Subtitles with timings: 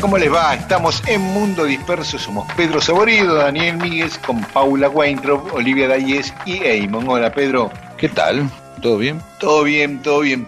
[0.00, 0.54] ¿Cómo les va?
[0.54, 6.62] Estamos en Mundo Disperso, somos Pedro Saborido, Daniel Míguez, con Paula Weintraub, Olivia Dayes y
[6.64, 7.06] Eamon.
[7.08, 7.70] Hola, Pedro.
[7.98, 8.48] ¿Qué tal?
[8.80, 9.20] ¿Todo bien?
[9.38, 10.46] Todo bien, todo bien.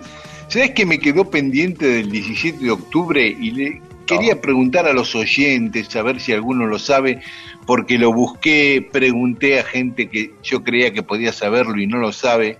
[0.48, 5.14] ¿Sabes que me quedó pendiente del 17 de octubre y le quería preguntar a los
[5.14, 7.20] oyentes, a ver si alguno lo sabe,
[7.66, 12.12] porque lo busqué, pregunté a gente que yo creía que podía saberlo y no lo
[12.12, 12.58] sabe,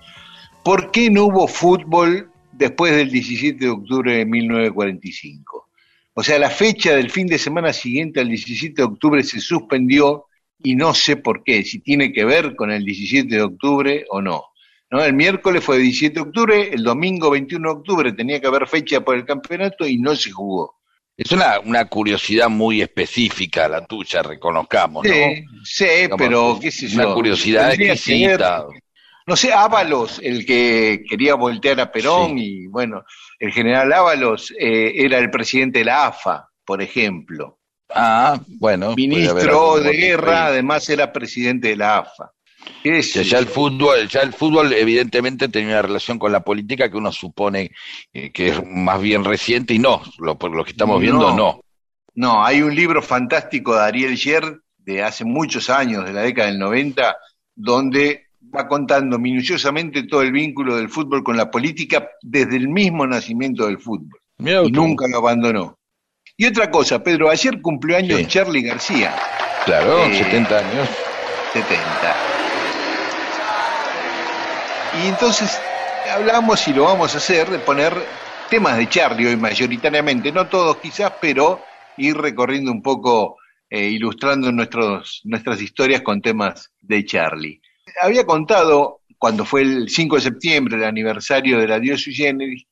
[0.63, 5.62] ¿por qué no hubo fútbol después del 17 de octubre de 1945?
[6.13, 10.27] O sea, la fecha del fin de semana siguiente al 17 de octubre se suspendió
[10.61, 14.21] y no sé por qué, si tiene que ver con el 17 de octubre o
[14.21, 14.45] no.
[14.91, 15.03] ¿No?
[15.03, 18.67] El miércoles fue el 17 de octubre, el domingo 21 de octubre tenía que haber
[18.67, 20.75] fecha por el campeonato y no se jugó.
[21.17, 25.13] Es una, una curiosidad muy específica la tuya, reconozcamos, ¿no?
[25.13, 25.85] Sí, sí
[26.17, 27.03] pero qué sé yo.
[27.03, 28.65] Una curiosidad exquisita.
[29.25, 33.03] No sé, Ábalos, el que quería voltear a Perón y bueno,
[33.39, 37.59] el general Ábalos eh, era el presidente de la AFA, por ejemplo.
[37.89, 38.95] Ah, bueno.
[38.95, 42.31] Ministro de guerra, además era presidente de la AFA.
[42.81, 46.31] ¿Qué O sea, sé ya el fútbol, ya el fútbol evidentemente tenía una relación con
[46.31, 47.71] la política que uno supone
[48.13, 51.35] eh, que es más bien reciente y no, lo, por lo que estamos viendo No.
[51.35, 51.59] no.
[52.15, 56.49] No, hay un libro fantástico de Ariel Yer de hace muchos años, de la década
[56.49, 57.17] del 90,
[57.55, 58.22] donde
[58.55, 63.65] va contando minuciosamente todo el vínculo del fútbol con la política desde el mismo nacimiento
[63.67, 64.19] del fútbol.
[64.37, 64.81] Mirá Y tú.
[64.81, 65.77] nunca lo abandonó.
[66.37, 68.25] Y otra cosa, Pedro, ayer cumplió años Sí.
[68.27, 69.13] Charlie García,
[69.65, 70.89] Claro, Eh, 70 años.
[71.53, 71.79] 70.
[75.03, 75.59] Y entonces
[76.13, 77.93] hablamos y lo vamos a hacer de poner
[78.49, 81.61] temas de Charlie hoy mayoritariamente, no todos quizás, pero
[81.97, 83.37] ir recorriendo un poco,
[83.69, 87.61] eh, ilustrando nuestros, nuestras historias con temas de Charlie.
[88.01, 92.65] Había contado, cuando fue el 5 de septiembre, el aniversario de la Dios Sui Generis,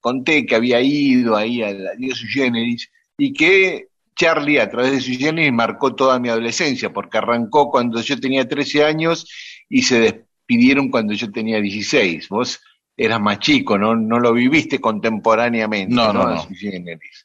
[0.00, 4.92] conté que había ido ahí a la Dios Sui Generis y que Charlie a través
[4.92, 9.26] de Sui Generis marcó toda mi adolescencia, porque arrancó cuando yo tenía 13 años
[9.68, 12.28] y se despidieron cuando yo tenía 16.
[12.28, 12.60] Vos
[12.96, 16.28] eras más chico, no, no lo viviste contemporáneamente, No, ¿no?
[16.28, 17.24] no, Generis.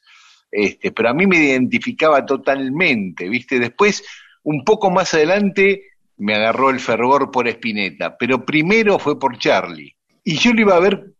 [0.50, 3.58] Este, pero a mí me identificaba totalmente, ¿viste?
[3.58, 4.02] Después,
[4.44, 5.82] un poco más adelante,
[6.18, 9.96] me agarró el fervor por Spinetta, pero primero fue por Charlie.
[10.24, 11.12] Y yo lo iba a ver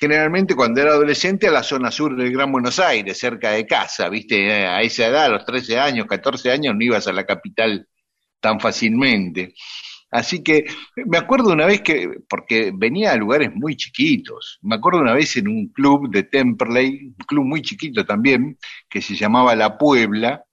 [0.00, 4.08] generalmente cuando era adolescente a la zona sur del Gran Buenos Aires, cerca de casa,
[4.08, 4.50] ¿viste?
[4.50, 7.86] A esa edad, a los 13 años, 14 años, no ibas a la capital
[8.40, 9.54] tan fácilmente.
[10.10, 10.64] Así que
[11.06, 15.36] me acuerdo una vez que, porque venía a lugares muy chiquitos, me acuerdo una vez
[15.36, 20.44] en un club de Temperley, un club muy chiquito también, que se llamaba La Puebla,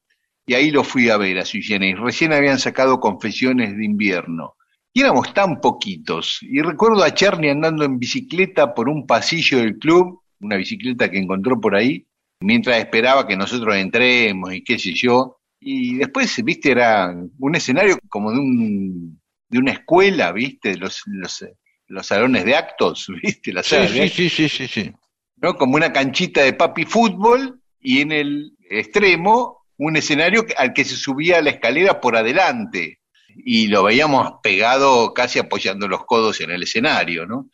[0.48, 2.00] y ahí lo fui a ver a Sui Generis.
[2.00, 4.56] Recién habían sacado Confesiones de Invierno.
[4.94, 6.40] Y éramos tan poquitos.
[6.42, 11.20] Y recuerdo a Charlie andando en bicicleta por un pasillo del club, una bicicleta que
[11.20, 12.08] encontró por ahí,
[12.40, 15.38] mientras esperaba que nosotros entremos y qué sé yo.
[15.60, 19.20] Y después, viste, era un escenario como de un
[19.50, 21.46] de una escuela, viste, los, los,
[21.88, 24.92] los salones de actos, viste, las Sí, salas de sí, sí, sí, sí, sí.
[25.38, 25.56] ¿no?
[25.56, 30.96] Como una canchita de papi fútbol y en el extremo un escenario al que se
[30.96, 33.00] subía la escalera por adelante
[33.36, 37.50] y lo veíamos pegado casi apoyando los codos en el escenario, ¿no?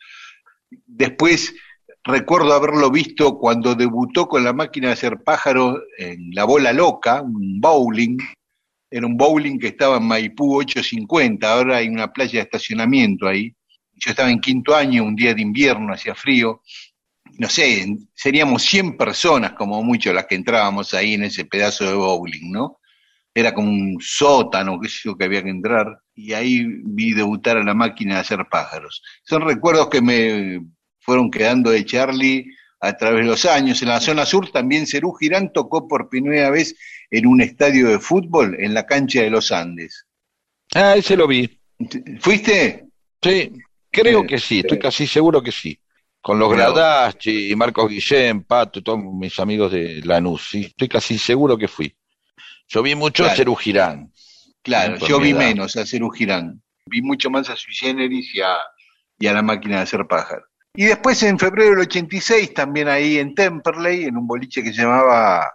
[0.86, 1.54] Después
[2.02, 7.22] recuerdo haberlo visto cuando debutó con la máquina de hacer pájaros en La Bola Loca,
[7.22, 8.18] un bowling,
[8.90, 13.54] era un bowling que estaba en Maipú 850, ahora hay una playa de estacionamiento ahí.
[13.94, 16.62] Yo estaba en quinto año, un día de invierno, hacía frío,
[17.38, 21.94] no sé, seríamos 100 personas como mucho las que entrábamos ahí en ese pedazo de
[21.94, 22.78] bowling, ¿no?
[23.34, 27.56] Era como un sótano, qué sé yo, que había que entrar, y ahí vi debutar
[27.56, 29.02] a la máquina de hacer pájaros.
[29.24, 30.60] Son recuerdos que me
[31.00, 32.46] fueron quedando de Charlie
[32.80, 33.82] a través de los años.
[33.82, 36.76] En la zona sur también Cerú Girán tocó por primera vez
[37.10, 40.06] en un estadio de fútbol en la cancha de los Andes.
[40.74, 41.58] Ah, ese lo vi.
[42.20, 42.86] ¿Fuiste?
[43.20, 43.52] Sí,
[43.90, 45.78] creo que sí, estoy casi seguro que sí.
[46.24, 51.18] Con los Gradaschi y Marcos Guillén, Pato, todos mis amigos de Lanús, sí, estoy casi
[51.18, 51.94] seguro que fui.
[52.66, 54.10] Yo vi mucho a Cerú Girán.
[54.62, 56.62] Claro, yo vi menos a Cerú Girán.
[56.86, 58.56] Vi mucho más a Sui Generis y a,
[59.18, 60.46] y a la máquina de hacer pájaro.
[60.74, 64.80] Y después en febrero del 86, también ahí en Temperley, en un boliche que se
[64.80, 65.46] llamaba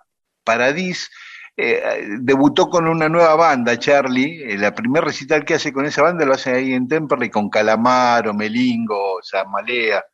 [0.44, 1.10] Paradis,
[1.58, 4.44] eh, debutó con una nueva banda, Charlie.
[4.44, 7.50] Eh, la primer recital que hace con esa banda lo hace ahí en Temperley con
[7.50, 9.20] Calamaro, Melingo,
[9.52, 10.06] Malea.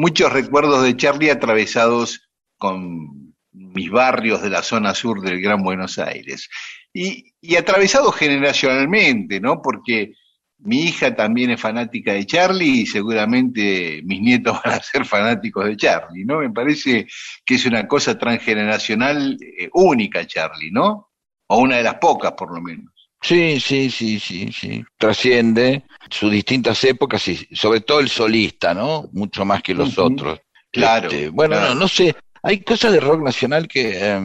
[0.00, 2.26] Muchos recuerdos de Charlie atravesados
[2.56, 6.48] con mis barrios de la zona sur del Gran Buenos Aires.
[6.90, 9.60] Y, y atravesados generacionalmente, ¿no?
[9.60, 10.14] Porque
[10.56, 15.66] mi hija también es fanática de Charlie y seguramente mis nietos van a ser fanáticos
[15.66, 16.38] de Charlie, ¿no?
[16.38, 17.06] Me parece
[17.44, 21.10] que es una cosa transgeneracional eh, única, Charlie, ¿no?
[21.48, 22.90] O una de las pocas, por lo menos.
[23.20, 24.82] Sí, sí, sí, sí, sí.
[24.96, 29.08] Trasciende sus distintas épocas y sobre todo el solista, ¿no?
[29.12, 30.40] Mucho más que los otros.
[30.70, 31.08] Claro.
[31.10, 32.14] Este, bueno, No, no sé.
[32.42, 34.18] Hay cosas de rock nacional que, eh,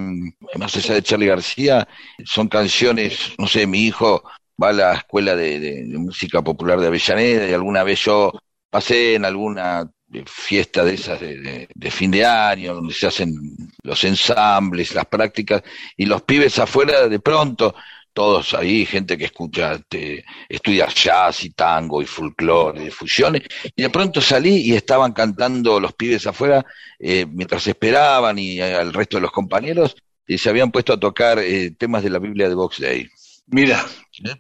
[0.58, 1.88] más allá de Charlie García,
[2.24, 4.24] son canciones, no sé, mi hijo
[4.62, 8.32] va a la escuela de, música popular de Avellaneda y alguna vez yo
[8.70, 9.92] pasé en alguna
[10.26, 13.34] fiesta de esas de, fin de año, donde se hacen
[13.84, 15.64] los ensambles, las prácticas,
[15.98, 17.76] y los pibes afuera de pronto,
[18.16, 23.44] todos ahí, gente que escucha, este, estudia jazz y tango y folclore y fusiones,
[23.76, 26.66] y de pronto salí y estaban cantando los pibes afuera
[26.98, 31.40] eh, mientras esperaban y al resto de los compañeros, y se habían puesto a tocar
[31.40, 33.08] eh, temas de la Biblia de Box Day.
[33.48, 33.86] Mira.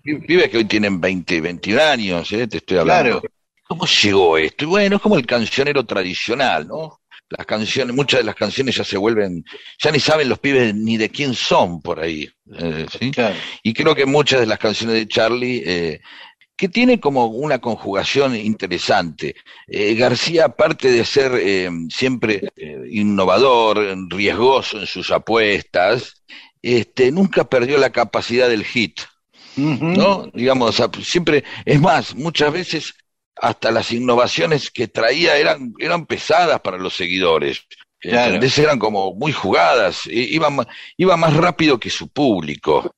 [0.02, 2.48] Pibes que hoy tienen 20, 21 años, ¿eh?
[2.48, 3.20] te estoy hablando.
[3.20, 3.36] Claro.
[3.68, 4.64] ¿Cómo llegó esto?
[4.64, 7.02] Y bueno, es como el cancionero tradicional, ¿no?
[7.30, 9.44] Las canciones, muchas de las canciones ya se vuelven,
[9.80, 12.30] ya ni saben los pibes ni de quién son por ahí.
[12.54, 13.12] Eh, ¿sí?
[13.64, 16.02] Y creo que muchas de las canciones de Charlie, eh,
[16.56, 19.36] que tiene como una conjugación interesante.
[19.68, 21.32] Eh, García, aparte de ser
[21.90, 22.48] siempre
[22.90, 23.80] innovador,
[24.10, 26.24] riesgoso en sus apuestas,
[26.62, 29.00] este, nunca perdió la capacidad del hit.
[29.58, 30.30] ¿No?
[30.34, 32.94] Digamos, siempre, es más, muchas veces
[33.36, 37.66] hasta las innovaciones que traía eran, eran pesadas para los seguidores.
[38.00, 38.40] Claro.
[38.42, 40.50] Eran como muy jugadas, iba,
[40.98, 42.94] iba más rápido que su público.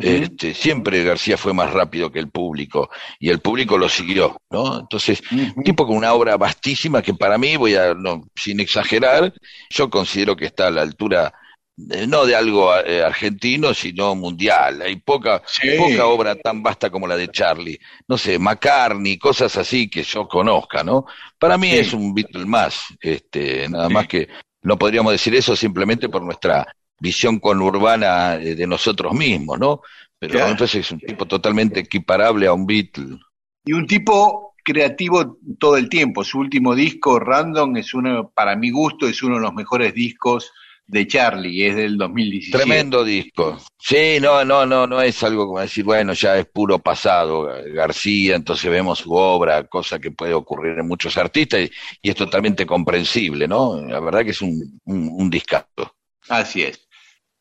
[0.00, 2.90] este, siempre García fue más rápido que el público
[3.20, 4.80] y el público lo siguió, ¿no?
[4.80, 9.32] Entonces, un tipo con una obra vastísima que para mí, voy a, no, sin exagerar,
[9.70, 11.32] yo considero que está a la altura
[11.76, 14.82] no de algo eh, argentino, sino mundial.
[14.82, 15.42] Hay poca,
[15.78, 17.78] poca obra tan vasta como la de Charlie.
[18.08, 21.04] No sé, McCartney, cosas así que yo conozca, ¿no?
[21.38, 24.28] Para mí es un Beatle más, este, nada más que
[24.62, 26.66] no podríamos decir eso simplemente por nuestra
[26.98, 29.82] visión conurbana eh, de nosotros mismos, ¿no?
[30.18, 33.18] Pero entonces es un tipo totalmente equiparable a un Beatle.
[33.66, 36.24] Y un tipo creativo todo el tiempo.
[36.24, 40.52] Su último disco, Random, es uno, para mi gusto, es uno de los mejores discos
[40.86, 42.58] de Charlie, es del 2017.
[42.58, 43.58] Tremendo disco.
[43.78, 48.36] Sí, no, no, no, no es algo como decir, bueno, ya es puro pasado García,
[48.36, 51.68] entonces vemos su obra, cosa que puede ocurrir en muchos artistas
[52.02, 53.80] y, es totalmente comprensible, ¿no?
[53.82, 55.96] La verdad que es un, un, discato.
[56.28, 56.86] Así es.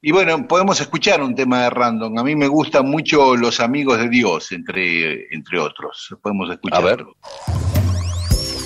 [0.02, 2.18] Y bueno, podemos escuchar un tema de Random.
[2.18, 6.16] A mí me gustan mucho Los Amigos de Dios, entre, entre otros.
[6.22, 6.80] Podemos escuchar.
[6.80, 7.06] A ver.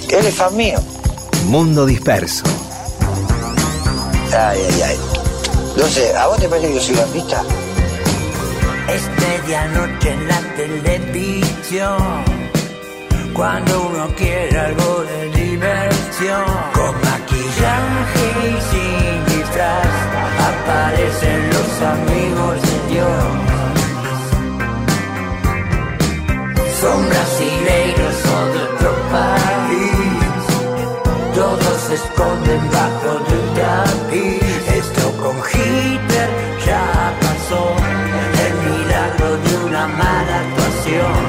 [0.09, 0.79] Eres fan mío.
[1.45, 2.68] Mundo disperso.
[4.31, 4.97] Ay, ay, ay.
[5.75, 6.95] No sé, ¿a vos te parece que yo soy?
[8.89, 12.23] Es medianoche en la televisión.
[13.33, 16.45] Cuando uno quiere algo de diversión.
[16.73, 19.95] Con maquillaje y sin disfraz.
[20.51, 23.49] Aparecen los amigos de Dios.
[26.81, 29.99] Son brasileiros o de otro país.
[31.33, 33.48] Todos se esconden bajo de
[33.81, 36.29] esto con Hitler
[36.65, 37.75] ya pasó,
[38.45, 41.23] el milagro de una mala actuación.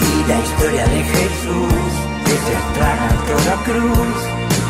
[0.00, 1.90] Y la historia de Jesús,
[2.24, 3.14] desde atrás
[3.46, 4.16] la cruz,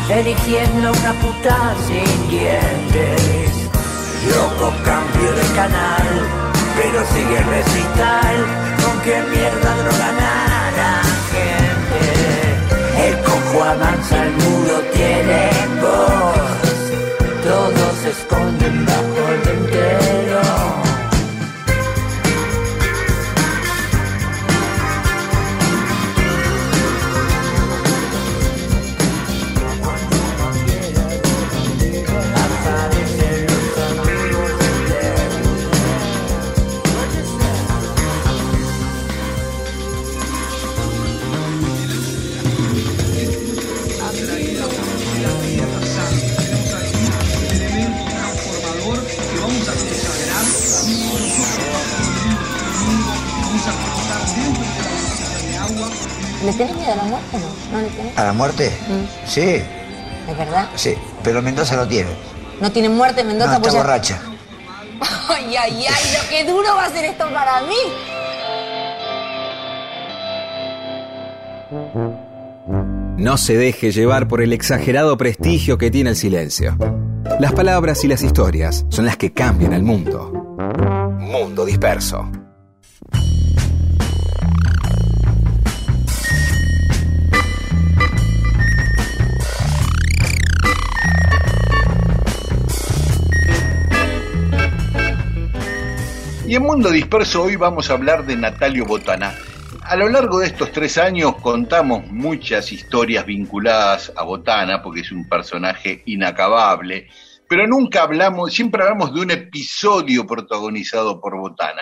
[0.09, 3.51] eligiendo una puta sin dientes.
[4.29, 6.07] Loco cambio de canal,
[6.75, 8.35] pero sigue el recital,
[8.83, 11.14] con qué mierda droga nada.
[13.35, 15.49] El cojo avanza, el muro tiene
[15.81, 16.35] voz.
[17.43, 19.74] Todos se esconden bajo el
[56.55, 57.71] tenés miedo a la muerte no?
[57.77, 58.17] ¿No le tenés?
[58.17, 58.71] ¿A la muerte?
[58.87, 59.27] Mm.
[59.27, 60.67] Sí, ¿Es verdad?
[60.75, 60.95] sí.
[61.23, 62.09] Pero Mendoza no tiene.
[62.61, 63.51] ¿No tiene muerte en No, Mendoza?
[63.55, 64.21] está pues ya- borracha.
[65.29, 67.75] Ay, ay, ay, lo que duro va a ser esto para mí.
[73.17, 76.77] No se deje llevar por el exagerado prestigio que tiene el silencio.
[77.39, 80.31] Las palabras y las historias son las que cambian el mundo.
[81.19, 82.29] Mundo disperso.
[96.47, 99.33] Y en Mundo Disperso hoy vamos a hablar de Natalio Botana.
[99.81, 105.11] A lo largo de estos tres años contamos muchas historias vinculadas a Botana, porque es
[105.11, 107.07] un personaje inacabable,
[107.49, 111.81] pero nunca hablamos, siempre hablamos de un episodio protagonizado por Botana,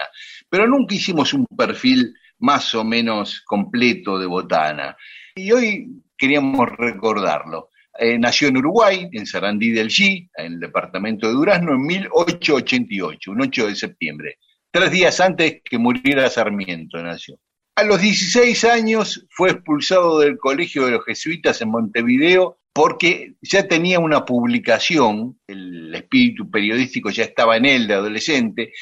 [0.50, 4.96] pero nunca hicimos un perfil más o menos completo de Botana.
[5.36, 7.70] Y hoy queríamos recordarlo.
[8.00, 13.30] Eh, nació en Uruguay, en Sarandí del G, en el departamento de Durazno, en 1888,
[13.30, 14.38] un 8 de septiembre.
[14.74, 17.38] Tres días antes que muriera Sarmiento nació.
[17.76, 23.68] A los 16 años fue expulsado del Colegio de los Jesuitas en Montevideo porque ya
[23.68, 28.74] tenía una publicación, el espíritu periodístico ya estaba en él de adolescente,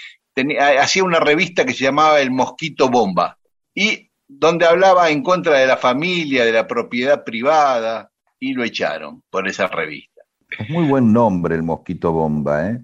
[0.80, 3.38] hacía una revista que se llamaba El Mosquito Bomba
[3.76, 9.24] y donde hablaba en contra de la familia, de la propiedad privada y lo echaron
[9.30, 10.22] por esa revista.
[10.58, 12.80] Es muy buen nombre el mosquito bomba, ¿eh?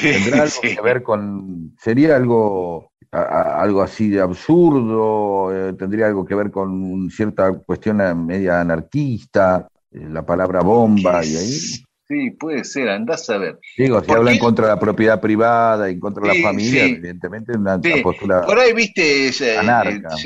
[0.00, 0.74] Tendrá algo Sí.
[0.74, 1.74] que ver con.
[1.78, 7.52] Sería algo, a- a- algo así de absurdo, eh, tendría algo que ver con cierta
[7.52, 11.58] cuestión eh, media anarquista, eh, la palabra bomba, y ahí.
[12.08, 13.58] Sí, puede ser, andás a ver.
[13.78, 16.90] Digo, si ¿Por hablan contra la propiedad privada y contra Sí, la familia, sí.
[16.92, 18.44] evidentemente una Sí, postura.
[18.44, 19.82] Por ahí viste esa,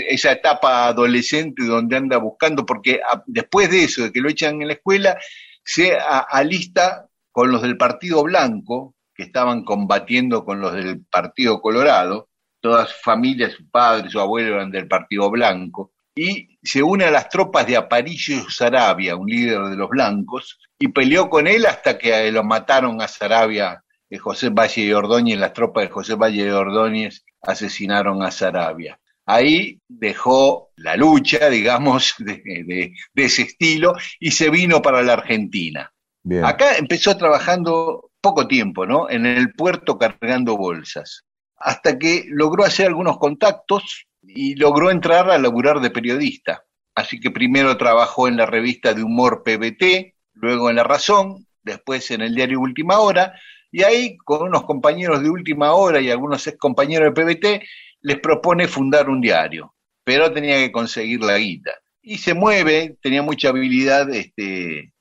[0.09, 4.61] esa etapa adolescente donde anda buscando, porque a- después de eso, de que lo echan
[4.63, 5.17] en la escuela,
[5.63, 11.61] se a- alista con los del Partido Blanco, que estaban combatiendo con los del Partido
[11.61, 12.29] Colorado,
[12.61, 17.11] todas sus familias, su padre, su abuelo eran del Partido Blanco, y se une a
[17.11, 21.99] las tropas de Aparicio Sarabia, un líder de los blancos, y peleó con él hasta
[21.99, 26.45] que lo mataron a Sarabia, eh, José Valle de Ordóñez, las tropas de José Valle
[26.45, 28.99] de Ordóñez asesinaron a Sarabia.
[29.27, 35.15] Ahí dejó la lucha, digamos, de, de- de ese estilo y se vino para la
[35.15, 35.93] Argentina.
[36.23, 36.45] Bien.
[36.45, 39.09] Acá empezó trabajando poco tiempo, ¿no?
[39.09, 41.25] En el puerto cargando bolsas,
[41.57, 46.65] hasta que logró hacer algunos contactos y logró entrar a laburar de periodista.
[46.93, 52.11] Así que primero trabajó en la revista de humor PBT, luego en La Razón, después
[52.11, 53.33] en el diario Última Hora,
[53.71, 57.63] y ahí con unos compañeros de Última Hora y algunos ex compañeros de PBT
[58.01, 61.75] les propone fundar un diario, pero tenía que conseguir la guita.
[62.03, 64.93] Y se mueve, tenía mucha habilidad este,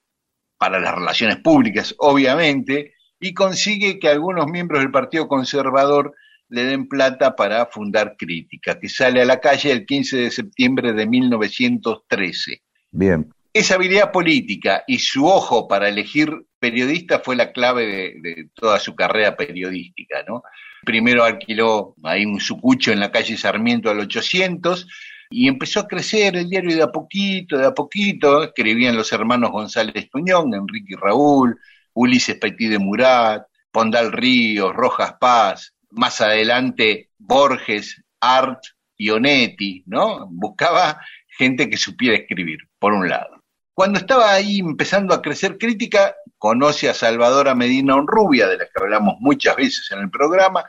[0.60, 6.13] para las relaciones públicas, obviamente, y consigue que algunos miembros del Partido Conservador
[6.50, 10.93] le den plata para fundar Crítica, que sale a la calle el 15 de septiembre
[10.93, 12.62] de 1913.
[12.91, 13.29] Bien.
[13.53, 16.29] Esa habilidad política y su ojo para elegir
[16.60, 20.43] periodista fue la clave de, de toda su carrera periodística, ¿no?
[20.84, 24.88] Primero alquiló ahí un sucucho en la calle Sarmiento al 800
[25.29, 28.43] y empezó a crecer el diario de a poquito, de a poquito.
[28.43, 31.60] Escribían los hermanos González Tuñón, Enrique y Raúl,
[31.95, 38.61] Ulises Petit de Murat, Pondal Ríos, Rojas Paz, más adelante Borges, Art
[38.97, 40.27] y Onetti, ¿no?
[40.29, 43.43] Buscaba gente que supiera escribir, por un lado.
[43.73, 48.81] Cuando estaba ahí empezando a crecer crítica, conoce a Salvadora Medina Onrubia, de la que
[48.81, 50.63] hablamos muchas veces en el programa,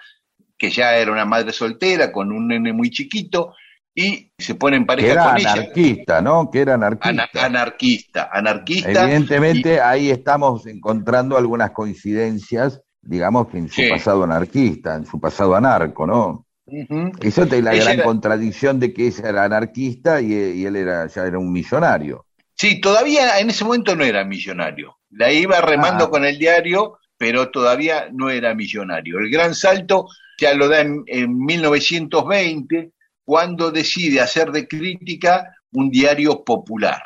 [0.58, 3.54] que ya era una madre soltera con un nene muy chiquito,
[3.98, 5.52] y se pone en Que pareja era con ella.
[5.54, 6.50] anarquista, ¿no?
[6.50, 7.08] Que era anarquista.
[7.08, 9.04] Ana- anarquista, anarquista.
[9.04, 13.88] Evidentemente ahí estamos encontrando algunas coincidencias, digamos que en su Sí.
[13.88, 16.46] pasado anarquista, en su pasado anarco, ¿no?
[16.66, 17.12] Ujú.
[17.22, 20.76] Eso es la Ella gran era- contradicción de que ella era anarquista y, y él
[20.76, 22.26] era ya era un millonario.
[22.54, 24.98] Sí, todavía en ese momento no era millonario.
[25.10, 26.10] La iba remando Ah.
[26.10, 29.18] con el diario, pero todavía no era millonario.
[29.20, 30.06] El gran salto
[30.38, 32.92] ya lo da en, en 1920,
[33.26, 37.02] cuando decide hacer de crítica un diario popular.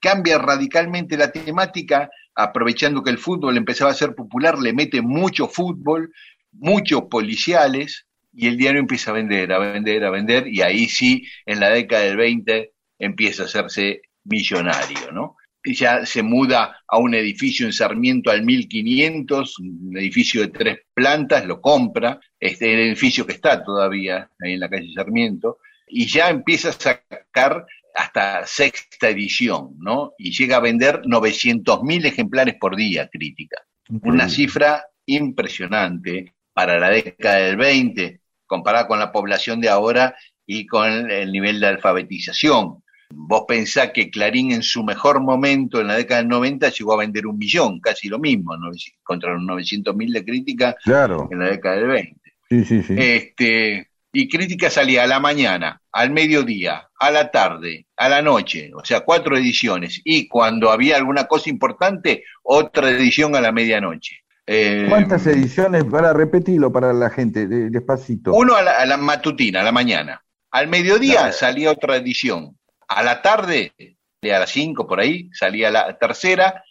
[0.00, 5.48] Cambia radicalmente la temática, aprovechando que el fútbol empezaba a ser popular, le mete mucho
[5.48, 6.12] fútbol,
[6.52, 11.26] muchos policiales, y el diario empieza a vender, a vender, a vender, y ahí sí,
[11.44, 15.36] en la década del 20, empieza a hacerse millonario, ¿no?
[15.74, 21.44] Ya se muda a un edificio en Sarmiento al 1500, un edificio de tres plantas,
[21.46, 26.28] lo compra, este el edificio que está todavía ahí en la calle Sarmiento, y ya
[26.28, 30.12] empieza a sacar hasta sexta edición, ¿no?
[30.18, 33.62] Y llega a vender 900.000 ejemplares por día, crítica.
[34.02, 40.14] Una cifra impresionante para la década del 20, comparada con la población de ahora
[40.46, 42.82] y con el nivel de alfabetización.
[43.10, 46.98] Vos pensás que Clarín en su mejor momento, en la década del 90, llegó a
[46.98, 48.52] vender un millón, casi lo mismo,
[49.02, 52.20] contra los 900.000 de crítica en la década del 20.
[52.48, 52.94] Sí, sí, sí.
[52.96, 58.70] Este, y crítica salía a la mañana, al mediodía, a la tarde, a la noche,
[58.74, 60.00] o sea, cuatro ediciones.
[60.04, 64.24] Y cuando había alguna cosa importante, otra edición a la medianoche.
[64.46, 65.84] Eh, ¿Cuántas ediciones?
[65.84, 68.32] Para repetirlo para la gente, despacito.
[68.32, 70.24] Uno a la, matutina, a la mañana.
[70.50, 72.57] Al mediodía salía otra edición.
[72.88, 73.72] A la tarde,
[74.22, 76.64] a las cinco por ahí, salía la tercera.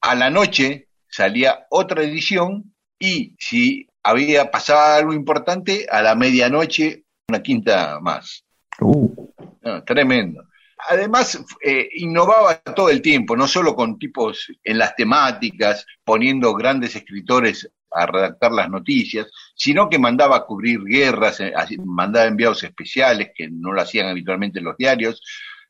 [0.00, 2.74] A la noche salía otra edición.
[2.98, 8.44] Y si había pasado algo importante, a la medianoche una quinta más.
[8.80, 9.08] Uh.
[9.86, 10.44] tremendo.
[10.90, 16.94] Además, eh, innovaba todo el tiempo, no solo con tipos en las temáticas, poniendo grandes
[16.94, 21.54] escritores a redactar las noticias, sino que mandaba a cubrir guerras, eh,
[21.84, 25.22] mandaba enviados especiales que no lo hacían habitualmente los diarios,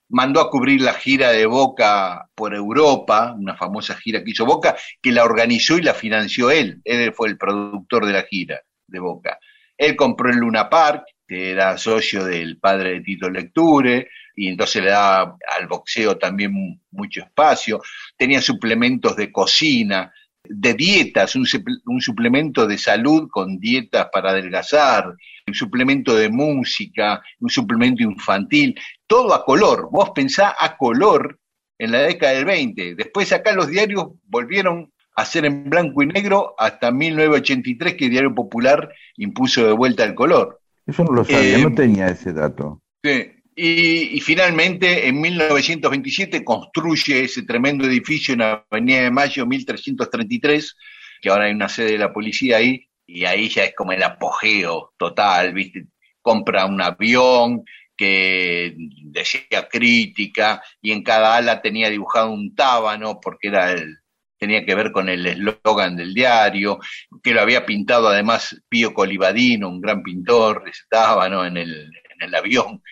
[0.08, 4.76] mandó a cubrir la gira de Boca por Europa, una famosa gira que hizo Boca,
[5.00, 6.80] que la organizó y la financió él.
[6.84, 9.38] Él fue el productor de la gira de Boca.
[9.76, 14.82] Él compró el Luna Park, que era socio del padre de Tito Lecture, y entonces
[14.82, 17.80] le daba al boxeo también mucho espacio.
[18.16, 20.12] Tenía suplementos de cocina,
[20.46, 21.46] de dietas, un,
[21.86, 25.14] un, suplemento de salud con dietas para adelgazar,
[25.46, 29.88] un suplemento de música, un suplemento infantil, todo a color.
[29.90, 31.38] Vos pensá a color
[31.78, 32.94] en la década del 20.
[32.94, 38.10] Después acá los diarios volvieron a ser en blanco y negro hasta 1983 que el
[38.10, 40.60] Diario Popular impuso de vuelta el color.
[40.86, 42.82] Eso no lo sabía, no eh, tenía ese dato.
[43.02, 50.76] Sí, y, finalmente, en 1927, construye ese tremendo edificio en la Avenida de Mayo, 1333,
[51.20, 54.02] que ahora hay una sede de la policía ahí, y ahí ya es como el
[54.02, 55.86] apogeo total, ¿viste?
[56.20, 57.62] Compra un avión
[57.96, 63.98] que decía crítica, y en cada ala tenía dibujado un tábano, porque era el,
[64.36, 66.80] tenía que ver con el eslogan del diario,
[67.22, 72.28] que lo había pintado además Pío Colibadino, un gran pintor, ese tábano en el, en
[72.28, 72.82] el avión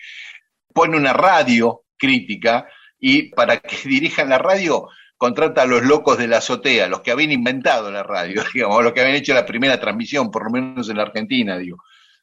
[0.73, 2.67] pone una radio crítica
[2.99, 7.11] y para que dirijan la radio contrata a los locos de la azotea, los que
[7.11, 10.89] habían inventado la radio, digamos, los que habían hecho la primera transmisión, por lo menos
[10.89, 11.77] en la Argentina, digo.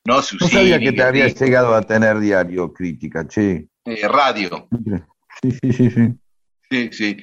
[0.04, 3.68] No, sabía que te había llegado a tener diario crítica, che.
[3.84, 4.66] Eh, radio.
[5.42, 6.14] Sí, sí, sí, sí.
[6.70, 7.16] Sí, sí.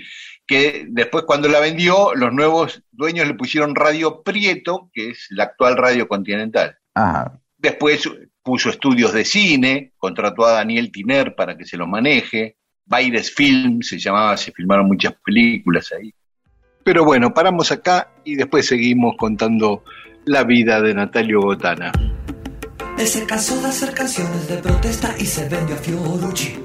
[0.45, 5.45] Que después cuando la vendió, los nuevos dueños le pusieron Radio Prieto, que es la
[5.45, 6.77] actual Radio Continental.
[6.93, 7.39] Ajá.
[7.57, 8.07] Después
[8.47, 12.55] puso estudios de cine, contrató a Daniel Tiner para que se lo maneje,
[12.85, 16.13] Baires Film se llamaba, se filmaron muchas películas ahí.
[16.81, 19.83] Pero bueno, paramos acá y después seguimos contando
[20.23, 21.91] la vida de Natalio Botana.
[22.97, 26.55] Él se cansó de hacer canciones de protesta y se vendió a Fiorucci.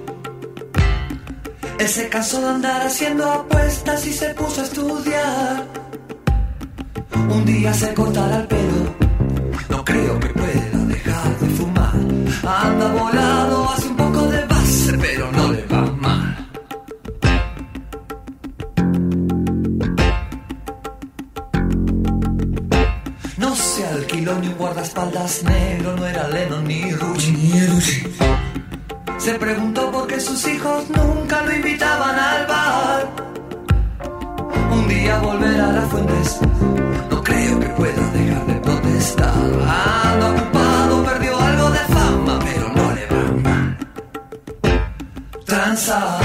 [1.80, 5.66] Él se cansó de andar haciendo apuestas y se puso a estudiar.
[7.28, 8.94] Un día se cortará el pelo,
[12.44, 16.48] Anda volado, hace un poco de base, pero no le va mal.
[23.38, 28.02] No se alquiló ni un guardaespaldas negro, no era Lennon ni Rucci.
[29.18, 33.09] Se preguntó por qué sus hijos nunca lo invitaban al bar.
[34.72, 36.40] Un día volverá a las fuentes,
[37.09, 39.33] no creo que pueda dejar de protestar.
[39.33, 40.71] Anda ocupado,
[41.04, 43.76] perdió algo de fama, pero no le va mal.
[45.44, 46.20] Transas,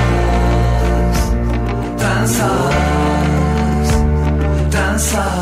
[1.97, 2.73] transas,
[4.69, 5.41] transas,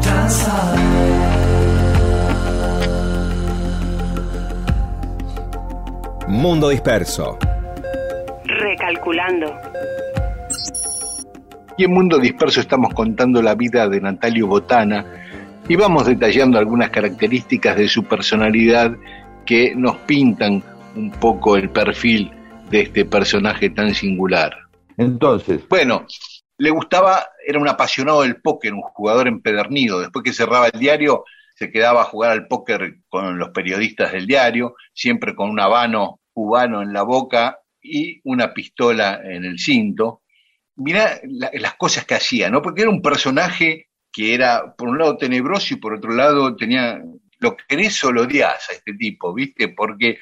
[0.00, 0.78] transas.
[6.28, 7.38] Mundo disperso.
[8.44, 9.54] Recalculando.
[11.76, 15.04] Y en Mundo Disperso estamos contando la vida de Natalio Botana
[15.68, 18.96] y vamos detallando algunas características de su personalidad
[19.46, 20.62] que nos pintan
[20.94, 22.30] un poco el perfil
[22.70, 24.54] de este personaje tan singular.
[24.96, 25.66] Entonces.
[25.68, 26.06] Bueno,
[26.58, 30.00] le gustaba, era un apasionado del póker, un jugador empedernido.
[30.00, 31.24] Después que cerraba el diario,
[31.56, 36.20] se quedaba a jugar al póker con los periodistas del diario, siempre con un habano
[36.32, 40.22] cubano en la boca y una pistola en el cinto
[40.76, 42.62] mirá las cosas que hacía, ¿no?
[42.62, 47.02] Porque era un personaje que era, por un lado, tenebroso y por otro lado tenía,
[47.40, 49.68] lo querés o lo odias a este tipo, ¿viste?
[49.68, 50.18] Porque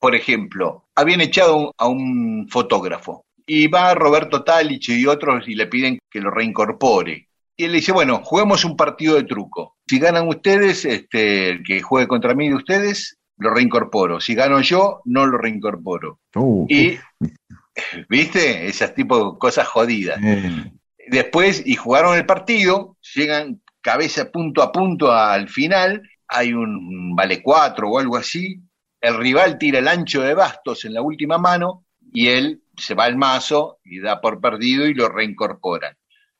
[0.00, 5.66] por ejemplo, habían echado a un fotógrafo y va Roberto Talich y otros y le
[5.66, 7.28] piden que lo reincorpore.
[7.54, 9.76] Y él le dice, bueno, juguemos un partido de truco.
[9.86, 14.20] Si ganan ustedes, este, el que juegue contra mí de ustedes, lo reincorporo.
[14.20, 16.20] Si gano yo, no lo reincorporo.
[16.34, 16.98] Uh, y,
[18.08, 18.68] ¿viste?
[18.68, 20.18] Esas tipo de cosas jodidas.
[20.24, 20.72] eh,
[21.10, 27.42] Después, y jugaron el partido, llegan cabeza punto a punto al final, hay un vale
[27.42, 28.60] cuatro o algo así,
[29.00, 33.06] el rival tira el ancho de bastos en la última mano y él se va
[33.06, 35.96] al mazo y da por perdido y lo reincorporan.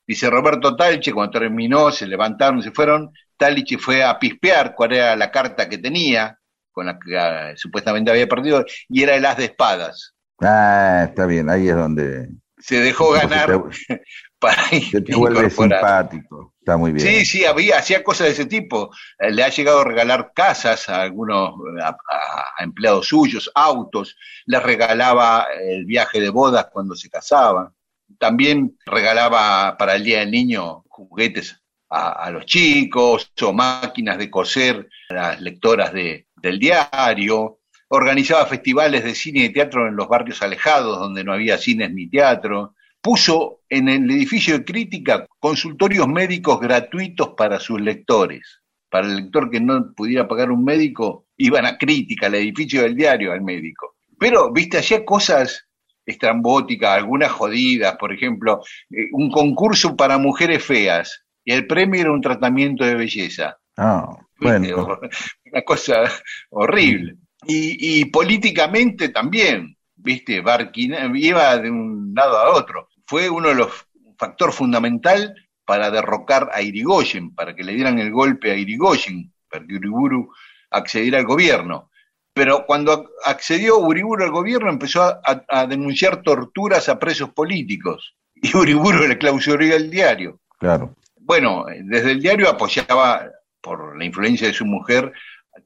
[0.07, 5.17] Dice Roberto Talche, cuando terminó, se levantaron, se fueron, Talche fue a pispear cuál era
[5.17, 6.39] la carta que tenía,
[6.71, 10.15] con la que ah, supuestamente había perdido, y era el as de espadas.
[10.41, 12.29] ah, está bien, ahí es donde
[12.59, 13.51] Se dejó ganar
[14.41, 15.49] para se te vuelve incorporar.
[15.49, 16.55] simpático.
[16.61, 17.07] Está muy bien.
[17.07, 18.91] Sí, sí, había, hacía cosas de ese tipo.
[19.19, 24.17] Eh, Le ha llegado a regalar casas a algunos a, a- a empleados suyos, autos,
[24.47, 27.71] les regalaba el viaje de bodas cuando se casaban.
[28.19, 34.31] También regalaba para el Día del Niño juguetes a, a los chicos o máquinas de
[34.31, 37.61] coser a las lectoras de, del diario.
[37.89, 42.09] Organizaba festivales de cine y teatro en los barrios alejados donde no había cines ni
[42.09, 48.61] teatro puso en el edificio de crítica consultorios médicos gratuitos para sus lectores.
[48.91, 52.97] Para el lector que no pudiera pagar un médico, iban a crítica al edificio del
[52.97, 53.97] diario al médico.
[54.19, 55.69] Pero, viste, hacía cosas
[56.05, 62.13] estrambóticas, algunas jodidas, por ejemplo, eh, un concurso para mujeres feas, y el premio era
[62.13, 63.57] un tratamiento de belleza.
[63.77, 64.09] Ah,
[64.39, 64.99] bueno,
[65.53, 66.03] Una cosa
[66.51, 67.17] horrible.
[67.47, 70.41] Y, y políticamente también, ¿viste?
[70.41, 72.90] Barquina, iba de un lado a otro.
[73.11, 73.71] Fue uno de los
[74.17, 79.67] factor fundamental para derrocar a Irigoyen, para que le dieran el golpe a Irigoyen, para
[79.67, 80.33] que Uriburu
[80.71, 81.91] accediera al gobierno.
[82.33, 88.15] Pero cuando accedió Uriburu al gobierno empezó a, a- a denunciar torturas a presos políticos.
[88.43, 90.39] Y Uriburu le clausuró el diario.
[90.59, 90.95] claro.
[91.17, 93.29] Bueno, desde el diario apoyaba,
[93.61, 95.13] por la influencia de su mujer,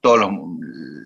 [0.00, 0.28] todas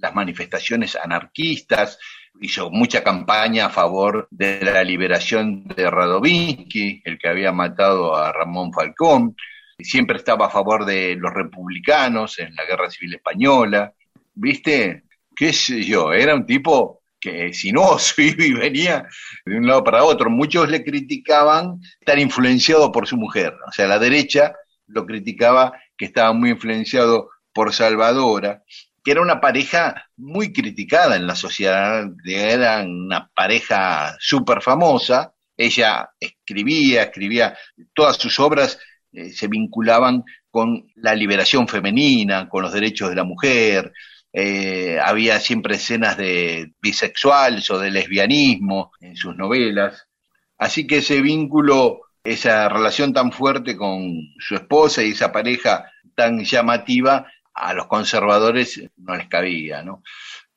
[0.00, 1.98] las manifestaciones anarquistas,
[2.40, 8.32] hizo mucha campaña a favor de la liberación de Radovinsky, el que había matado a
[8.32, 9.36] Ramón Falcón,
[9.78, 13.92] siempre estaba a favor de los republicanos en la Guerra Civil Española,
[14.34, 15.04] ¿viste?
[15.34, 16.12] ¿Qué sé yo?
[16.12, 19.06] Era un tipo que sinuoso y venía
[19.44, 20.30] de un lado para otro.
[20.30, 24.54] Muchos le criticaban estar influenciado por su mujer, o sea, la derecha
[24.86, 28.62] lo criticaba que estaba muy influenciado por Salvadora,
[29.04, 36.10] que era una pareja muy criticada en la sociedad, era una pareja súper famosa, ella
[36.20, 37.56] escribía, escribía,
[37.94, 38.78] todas sus obras
[39.12, 43.92] eh, se vinculaban con la liberación femenina, con los derechos de la mujer,
[44.32, 50.06] eh, había siempre escenas de bisexuales o de lesbianismo en sus novelas,
[50.58, 56.44] así que ese vínculo, esa relación tan fuerte con su esposa y esa pareja tan
[56.44, 57.26] llamativa,
[57.58, 60.02] a los conservadores no les cabía, ¿no?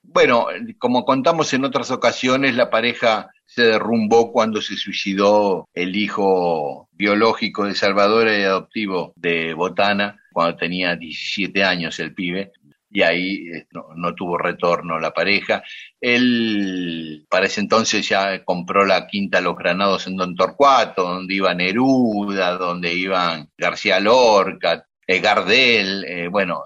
[0.04, 0.48] Bueno,
[0.80, 7.66] como contamos en otras ocasiones, la pareja se derrumbó cuando se suicidó el hijo biológico
[7.66, 12.52] de Salvador y adoptivo de Botana, cuando tenía 17 años el pibe,
[12.90, 15.64] y ahí eh, no, tuvo retorno la pareja.
[16.00, 21.54] Él para ese entonces ya compró la quinta Los Granados en Don Torcuato, donde iba
[21.54, 26.66] Neruda, donde iban García Lorca, eh, Gardel, eh, bueno.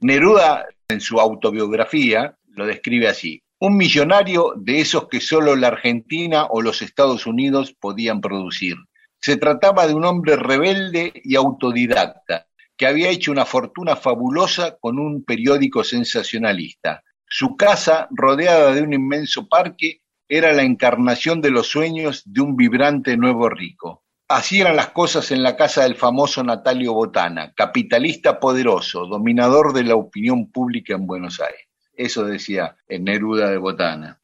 [0.00, 6.46] Neruda en su autobiografía lo describe así, un millonario de esos que solo la Argentina
[6.50, 8.76] o los Estados Unidos podían producir.
[9.20, 15.00] Se trataba de un hombre rebelde y autodidacta, que había hecho una fortuna fabulosa con
[15.00, 17.02] un periódico sensacionalista.
[17.26, 22.54] Su casa, rodeada de un inmenso parque, era la encarnación de los sueños de un
[22.54, 24.04] vibrante nuevo rico.
[24.28, 29.84] Así eran las cosas en la casa del famoso Natalio Botana, capitalista poderoso, dominador de
[29.84, 31.66] la opinión pública en Buenos Aires.
[31.94, 34.20] Eso decía Neruda de Botana.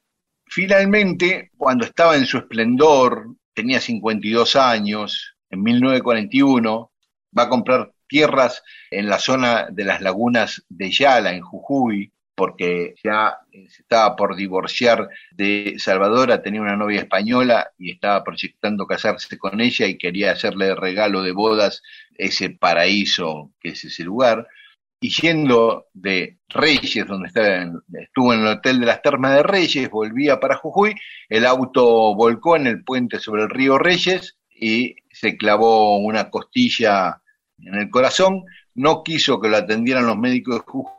[0.46, 6.92] Finalmente, cuando estaba en su esplendor, tenía 52 años, en 1941,
[7.36, 12.94] va a comprar tierras en la zona de las lagunas de Yala, en Jujuy, porque
[13.02, 19.38] ya se estaba por divorciar de Salvadora, tenía una novia española y estaba proyectando casarse
[19.38, 21.82] con ella y quería hacerle regalo de bodas
[22.16, 24.46] ese paraíso que es ese lugar.
[25.00, 29.90] Y yendo de Reyes, donde estaba, estuvo en el Hotel de las Termas de Reyes,
[29.90, 30.94] volvía para Jujuy,
[31.28, 37.20] el auto volcó en el puente sobre el río Reyes y se clavó una costilla
[37.58, 38.44] en el corazón,
[38.74, 40.93] no quiso que lo atendieran los médicos de Jujuy,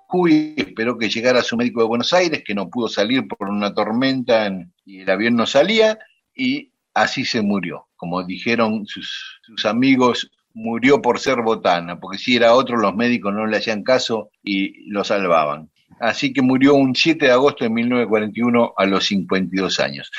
[0.57, 4.49] esperó que llegara su médico de Buenos Aires, que no pudo salir por una tormenta
[4.85, 5.99] y el avión no salía,
[6.35, 7.87] y así se murió.
[7.95, 13.33] Como dijeron sus, sus amigos, murió por ser botana, porque si era otro los médicos
[13.33, 15.69] no le hacían caso y lo salvaban.
[15.99, 20.11] Así que murió un 7 de agosto de 1941 a los 52 años.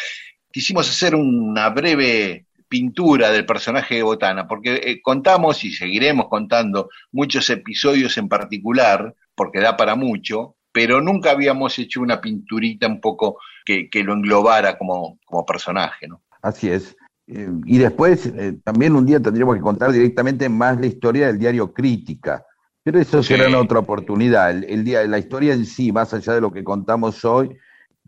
[0.51, 6.89] Quisimos hacer una breve pintura del personaje de Botana, porque eh, contamos y seguiremos contando
[7.13, 13.01] muchos episodios en particular, porque da para mucho, pero nunca habíamos hecho una pinturita un
[13.01, 16.09] poco que, lo englobara como, como personaje.
[16.09, 16.23] ¿no?
[16.43, 16.97] Así es.
[17.29, 21.39] Eh, y después eh, también un día tendríamos que contar directamente más la historia del
[21.39, 22.45] diario Crítica,
[22.83, 24.51] pero eso será en otra oportunidad.
[24.51, 27.57] El, día, la historia en sí, más allá de lo que contamos hoy,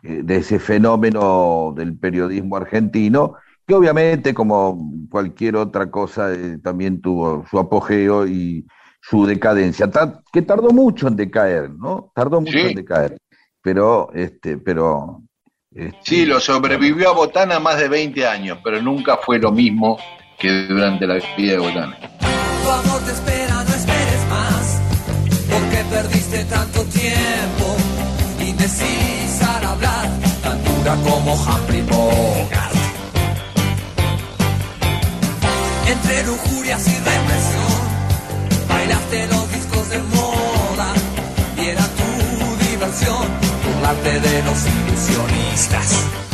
[0.05, 3.35] eh, de ese fenómeno del periodismo argentino,
[3.67, 6.31] que obviamente, como cualquier otra cosa,
[6.63, 8.67] también tuvo su apogeo y
[9.01, 9.91] su decadencia,
[10.33, 12.13] que tardó mucho en decaer, ¿no?
[12.15, 13.17] Tardó mucho en decaer.
[13.63, 15.23] Pero, este, pero
[15.75, 19.99] este, sí, lo sobrevivió a Botana más de 20 años, pero nunca fue lo mismo
[20.39, 21.99] que durante la vida de Botana.
[21.99, 24.81] Tu amor te espera, no esperes más,
[25.51, 27.77] porque perdiste tanto tiempo,
[28.41, 30.09] indecisa al hablar,
[30.43, 32.75] tan dura como Humphrey Bogart.
[35.87, 37.58] Entre lujurias y represión,
[42.89, 43.29] diversión
[43.65, 46.28] burlarte de los ilusionistas.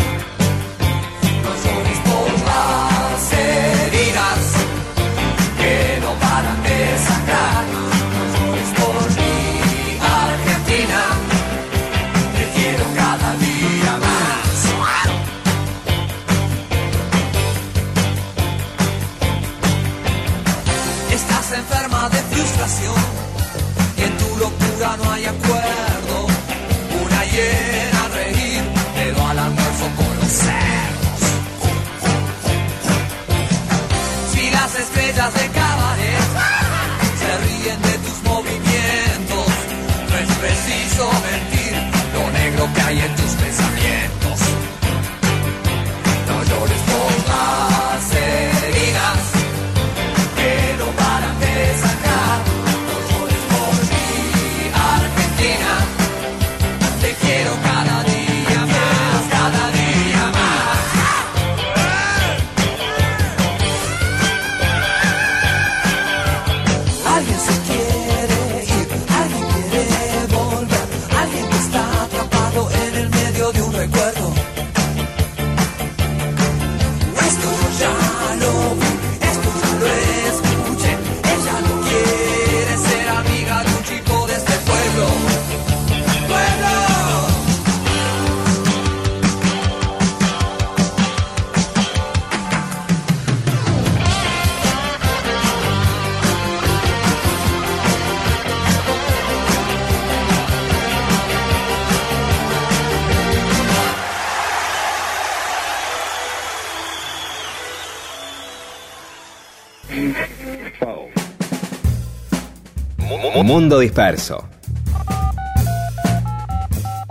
[113.45, 114.49] Mundo Disperso.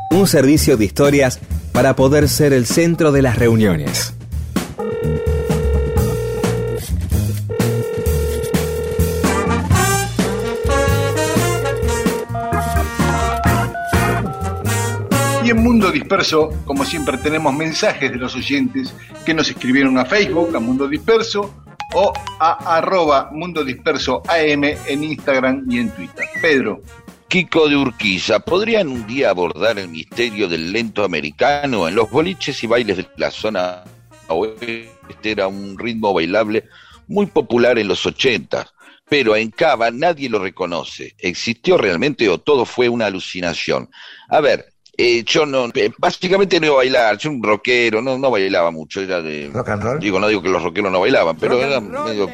[0.10, 1.40] Un servicio de historias
[1.72, 4.16] para poder ser el centro de las reuniones.
[15.46, 18.92] Y en Mundo Disperso, como siempre, tenemos mensajes de los oyentes
[19.24, 21.54] que nos escribieron a Facebook, a Mundo Disperso,
[21.94, 26.26] o a arroba Mundo Disperso AM en Instagram y en Twitter.
[26.42, 26.82] Pedro.
[27.28, 31.88] Kiko de Urquiza, ¿podrían un día abordar el misterio del lento americano?
[31.88, 33.84] En los boliches y bailes de la zona
[34.28, 34.92] oeste
[35.24, 36.66] era un ritmo bailable
[37.08, 38.68] muy popular en los 80,
[39.10, 41.16] pero en Cava nadie lo reconoce.
[41.18, 43.90] ¿Existió realmente o todo fue una alucinación?
[44.30, 48.18] A ver, eh, yo no, eh, básicamente no iba a bailar, soy un rockero, no,
[48.18, 49.50] no bailaba mucho, era de...
[49.54, 50.00] ¿Rock and roll?
[50.00, 52.28] Digo, no digo que los rockeros no bailaban, pero Rock era and roll, medio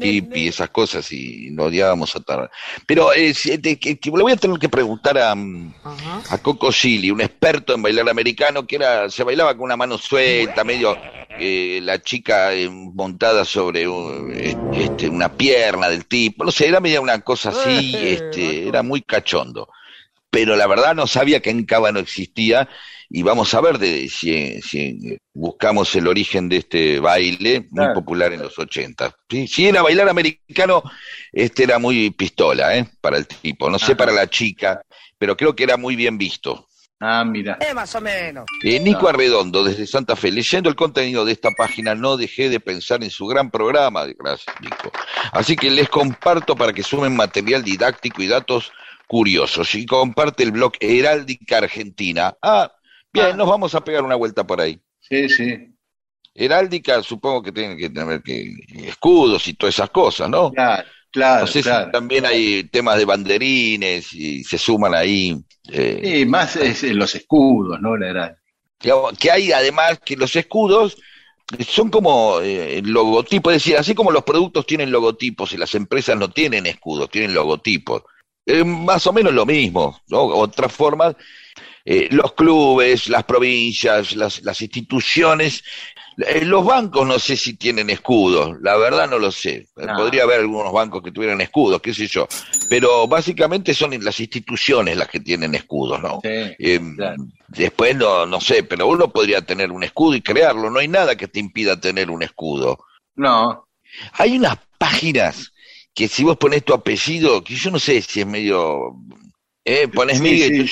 [0.00, 2.48] hippie, esas cosas, y lo odiábamos a tal.
[2.86, 5.74] Pero eh, si- de- que, que le voy a tener que preguntar a, mm,
[6.28, 9.98] a Coco Silly, un experto en bailar americano, que era se bailaba con una mano
[9.98, 10.98] suelta, medio
[11.34, 14.32] eh, la chica eh, montada sobre un-
[14.72, 19.02] este, una pierna del tipo, no sé, era media una cosa así, este, era muy
[19.02, 19.68] cachondo.
[20.30, 22.68] Pero la verdad no sabía que en Cava no existía
[23.10, 28.42] y vamos a ver de, si, buscamos el origen de este baile muy popular en
[28.42, 29.14] los 80.
[29.46, 30.82] Si, era bailar americano,
[31.32, 32.86] este era muy pistola ¿eh?
[33.00, 34.82] para el tipo, no sé para la chica,
[35.16, 36.68] pero creo que era muy bien visto.
[37.00, 37.56] Ah, mira.
[37.60, 38.44] Eh, más o menos.
[38.64, 40.32] Eh, Nico Arredondo, desde Santa Fe.
[40.32, 44.04] Leyendo el contenido de esta página, no dejé de pensar en su gran programa.
[44.18, 44.90] Gracias, Nico.
[45.30, 48.72] Así que les comparto para que sumen material didáctico y datos
[49.08, 49.74] curiosos.
[49.74, 52.36] Y comparte el blog Heráldica Argentina.
[52.40, 52.72] Ah,
[53.12, 53.36] bien, ah.
[53.36, 54.80] nos vamos a pegar una vuelta por ahí.
[55.00, 55.74] Sí, sí.
[56.34, 60.52] Heráldica, supongo que tiene que tener que, escudos y todas esas cosas, ¿no?
[60.52, 60.84] Claro.
[61.10, 65.34] Claro, no sé si también hay temas de banderines y se suman ahí.
[65.72, 67.96] Eh, sí, más es los escudos, ¿no?
[67.96, 68.36] La
[68.78, 70.98] Que hay además que los escudos
[71.66, 75.74] son como eh, el logotipo, es decir, así como los productos tienen logotipos y las
[75.74, 78.02] empresas no tienen escudos, tienen logotipos.
[78.48, 80.22] Es más o menos lo mismo, ¿no?
[80.22, 81.14] Otras formas,
[81.84, 85.62] eh, los clubes, las provincias, las, las instituciones
[86.26, 89.68] eh, los bancos no sé si tienen escudos, la verdad no lo sé.
[89.76, 92.26] Eh, podría haber algunos bancos que tuvieran escudos, qué sé yo.
[92.68, 96.18] Pero básicamente son las instituciones las que tienen escudos, ¿no?
[96.24, 96.80] Eh,
[97.46, 100.70] después no, no sé, pero uno podría tener un escudo y crearlo.
[100.70, 102.80] No hay nada que te impida tener un escudo.
[103.14, 103.68] No.
[104.14, 105.52] Hay unas páginas
[105.98, 108.94] que si vos pones tu apellido, que yo no sé si es medio...
[109.64, 110.70] Eh, pones Miguel y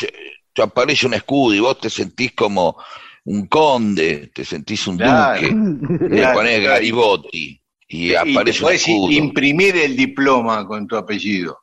[0.53, 2.77] te aparece un escudo y vos te sentís como
[3.25, 5.51] un conde, te sentís un duque,
[6.11, 9.11] le pones Garibotti y, aparece un escudo.
[9.11, 11.59] imprimir el diploma con tu apellido.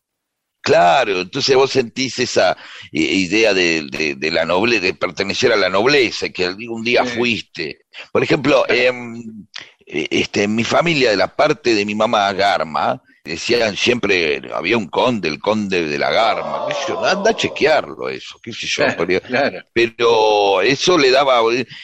[0.59, 2.57] Claro, entonces vos sentís esa
[2.91, 3.87] idea de,
[4.19, 7.85] de, la nobleza, de pertenecer a la nobleza, que algún día fuiste.
[8.11, 9.45] Por ejemplo, em,
[9.85, 14.87] este, en mi familia, de la parte de mi mamá Garma, decían siempre, había un
[14.87, 16.67] conde, el conde de la Garma,
[17.09, 18.83] anda a chequearlo eso, qué sé yo,
[19.73, 21.39] pero eso le daba,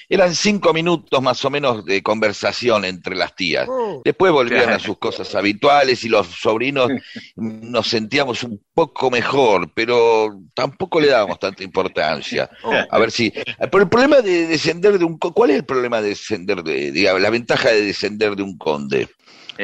[0.09, 4.01] eran cinco minutos más o menos de conversación entre las tías, oh.
[4.03, 6.91] después volvían a sus cosas habituales y los sobrinos
[7.37, 12.49] nos sentíamos un poco mejor, pero tampoco le dábamos tanta importancia,
[12.89, 13.31] a ver si,
[13.71, 17.21] pero el problema de descender de un, ¿cuál es el problema de descender de, digamos,
[17.21, 19.07] la ventaja de descender de un conde?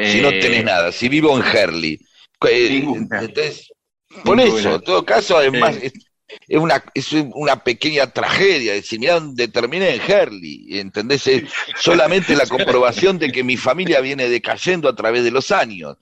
[0.04, 2.00] Si no tenés eh, nada, si vivo en Herley.
[2.50, 3.72] Eh, entonces,
[4.24, 9.48] por eso, en todo caso, además, es, una, es una pequeña tragedia, decir, mira dónde
[9.48, 11.26] terminé en Herley, ¿entendés?
[11.28, 11.44] Es
[11.80, 15.98] solamente la comprobación de que mi familia viene decayendo a través de los años.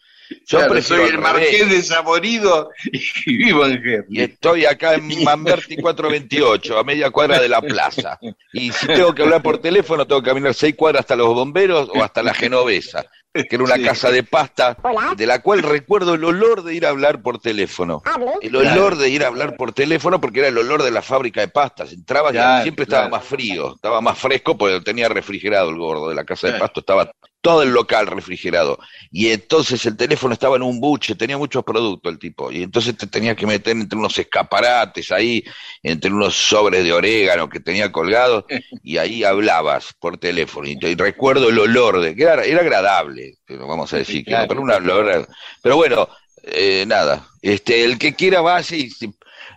[0.48, 4.06] Yo soy el marqués de Saborido y vivo en Herley.
[4.10, 8.18] Y estoy acá en Manberti 428, a media cuadra de la plaza.
[8.52, 11.90] Y si tengo que hablar por teléfono, tengo que caminar seis cuadras hasta los bomberos
[11.94, 14.78] o hasta la genovesa que era una casa de pasta,
[15.16, 18.02] de la cual recuerdo el olor de ir a hablar por teléfono.
[18.42, 21.42] El olor de ir a hablar por teléfono porque era el olor de la fábrica
[21.42, 21.92] de pastas.
[21.92, 26.16] Entraba y siempre estaba más frío, estaba más fresco porque tenía refrigerado el gordo de
[26.16, 27.12] la casa de pasto, estaba
[27.44, 28.80] todo el local refrigerado.
[29.12, 32.50] Y entonces el teléfono estaba en un buche, tenía muchos productos el tipo.
[32.50, 35.44] Y entonces te tenías que meter entre unos escaparates ahí,
[35.84, 38.46] entre unos sobres de orégano que tenía colgados,
[38.84, 40.70] y ahí hablabas por teléfono.
[40.70, 44.62] Y, recuerdo el olor de que era, era agradable, pero vamos a decir, que pero
[44.62, 45.28] una olor.
[45.62, 46.08] Pero bueno,
[46.44, 48.90] eh, nada, este, el que quiera vaya y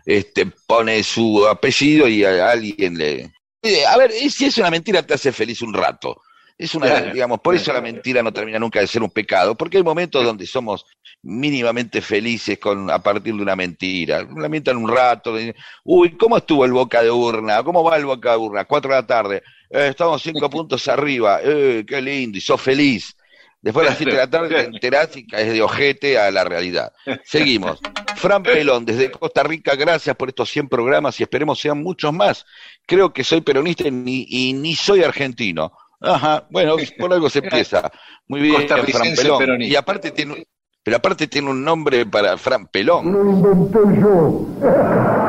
[0.04, 3.32] este, pone su apellido y a alguien le.
[3.62, 6.20] Eh, a ver, si es una mentira, te hace feliz un rato
[6.58, 9.76] es una, digamos, por eso la mentira no termina nunca de ser un pecado, porque
[9.76, 10.86] hay momentos donde somos
[11.22, 14.26] mínimamente felices con a partir de una mentira.
[14.36, 15.36] Lamentan un rato,
[15.84, 17.62] uy, ¿cómo estuvo el boca de urna?
[17.62, 18.64] ¿Cómo va el boca de urna?
[18.64, 23.14] Cuatro de la tarde, eh, estamos cinco puntos arriba, eh, qué lindo, y sos feliz.
[23.60, 26.44] Después de las siete de la tarde te enterás y caes de ojete a la
[26.44, 26.92] realidad.
[27.24, 27.80] Seguimos.
[28.14, 32.46] Fran Pelón, desde Costa Rica, gracias por estos 100 programas y esperemos sean muchos más.
[32.86, 35.72] Creo que soy peronista y ni soy argentino.
[36.00, 37.90] Ajá, bueno, por algo se empieza.
[38.28, 39.62] Muy bien, Fran Pelón.
[39.62, 40.46] Y aparte tiene,
[40.82, 43.12] pero aparte tiene un nombre para Fran Pelón.
[43.12, 44.46] Lo inventé yo.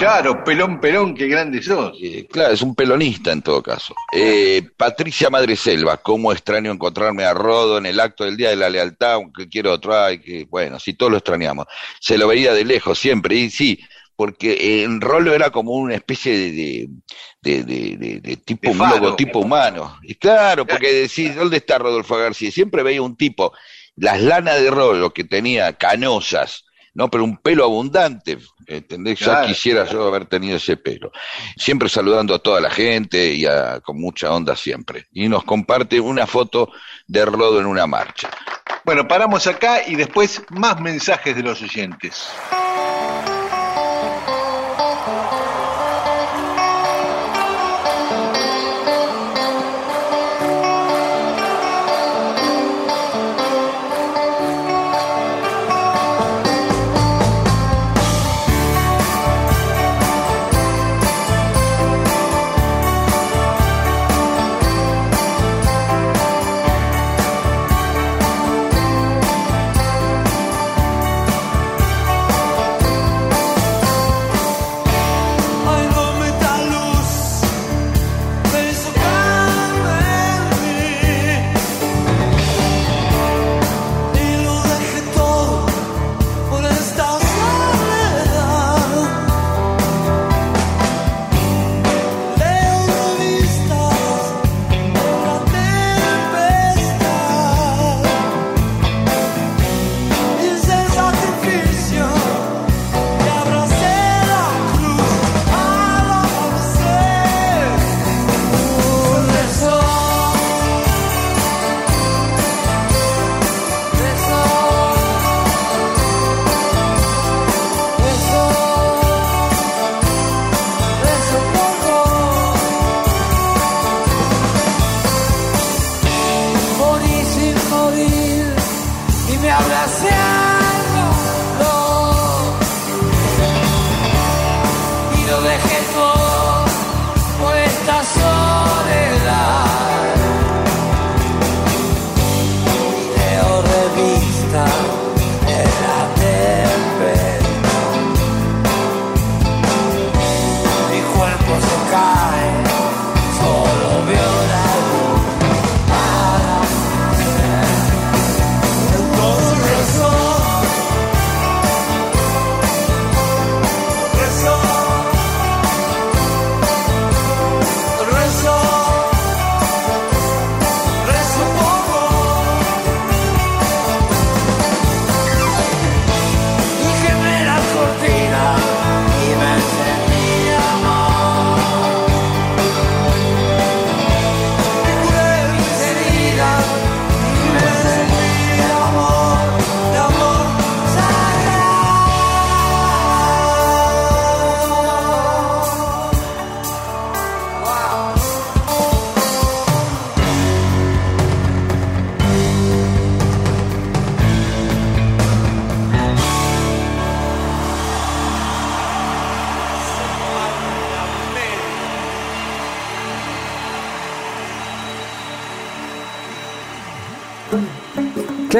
[0.00, 1.98] Claro, Pelón Pelón, qué grande sos.
[2.00, 3.94] Eh, claro, es un pelonista en todo caso.
[4.10, 8.70] Eh, Patricia Madreselva, cómo extraño encontrarme a Rodo en el acto del Día de la
[8.70, 11.66] Lealtad, aunque quiero otro, ay, que bueno, sí, todos lo extrañamos.
[12.00, 13.78] Se lo veía de lejos siempre, y sí,
[14.20, 16.90] porque en Rolo era como una especie de,
[17.40, 19.98] de, de, de tipo, un logotipo humano.
[20.02, 22.50] Y claro, porque decís, ¿dónde está Rodolfo García?
[22.50, 23.54] Siempre veía un tipo,
[23.96, 27.10] las lanas de Rolo que tenía canosas, ¿no?
[27.10, 29.20] Pero un pelo abundante, ¿entendés?
[29.20, 31.12] ya quisiera yo haber tenido ese pelo.
[31.56, 33.46] Siempre saludando a toda la gente y
[33.82, 35.06] con mucha onda siempre.
[35.12, 36.70] Y nos comparte una foto
[37.06, 38.28] de Rodo en una marcha.
[38.84, 42.28] Bueno, paramos acá y después más mensajes de los oyentes.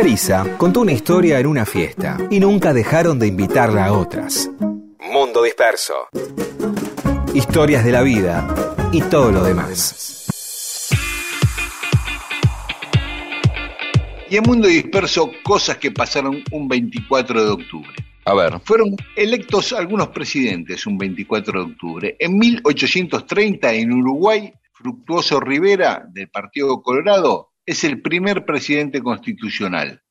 [0.00, 4.50] Clarisa contó una historia en una fiesta y nunca dejaron de invitarla a otras.
[4.98, 6.08] Mundo disperso.
[7.34, 8.48] Historias de la vida
[8.92, 10.88] y todo lo demás.
[14.30, 17.94] Y en Mundo Disperso, cosas que pasaron un 24 de octubre.
[18.24, 22.16] A ver, Fueron electos algunos presidentes un 24 de octubre.
[22.18, 30.02] En 1830, en Uruguay, Fructuoso Rivera, del Partido Colorado, es el primer presidente constitucional.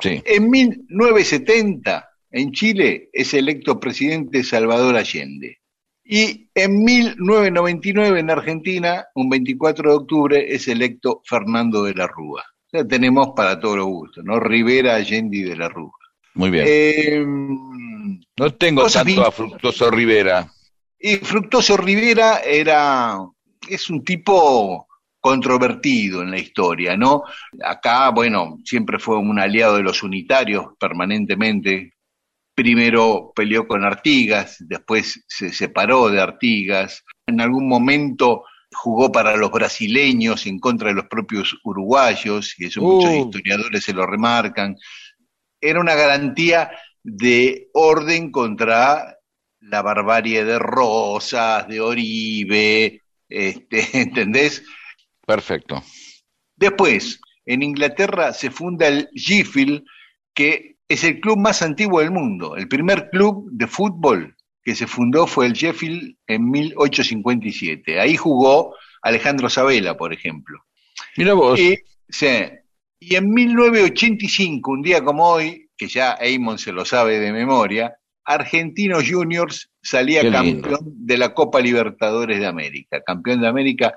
[0.00, 0.22] sí.
[0.24, 5.58] En 1970, en Chile, es electo presidente Salvador Allende.
[6.04, 12.44] Y en 1999, en Argentina, un 24 de octubre, es electo Fernando de la Rúa.
[12.72, 14.38] Ya tenemos para todos los gustos, ¿no?
[14.38, 15.92] Rivera, Allende y de la Rúa.
[16.34, 16.64] Muy bien.
[16.68, 20.48] Eh, no tengo tanto a Fructuoso Rivera.
[21.00, 23.18] y Fructuoso Rivera era,
[23.68, 24.87] es un tipo
[25.28, 27.22] controvertido en la historia, ¿no?
[27.62, 31.92] Acá, bueno, siempre fue un aliado de los unitarios permanentemente.
[32.54, 37.04] Primero peleó con Artigas, después se separó de Artigas.
[37.26, 42.80] En algún momento jugó para los brasileños en contra de los propios uruguayos, y eso
[42.80, 43.24] muchos Uh.
[43.26, 44.76] historiadores se lo remarcan.
[45.60, 46.70] Era una garantía
[47.02, 49.18] de orden contra
[49.60, 54.64] la barbarie de Rosas, de Oribe, este, ¿entendés?
[55.28, 55.82] Perfecto.
[56.56, 59.84] Después, en Inglaterra se funda el Sheffield,
[60.32, 62.56] que es el club más antiguo del mundo.
[62.56, 68.00] El primer club de fútbol que se fundó fue el Sheffield en 1857.
[68.00, 70.64] Ahí jugó Alejandro Sabela, por ejemplo.
[71.18, 71.60] Mira vos.
[71.60, 71.76] Y,
[72.08, 72.48] sí,
[72.98, 77.98] y en 1985, un día como hoy, que ya Eamon se lo sabe de memoria,
[78.24, 83.02] Argentinos Juniors salía campeón de la Copa Libertadores de América.
[83.02, 83.94] Campeón de América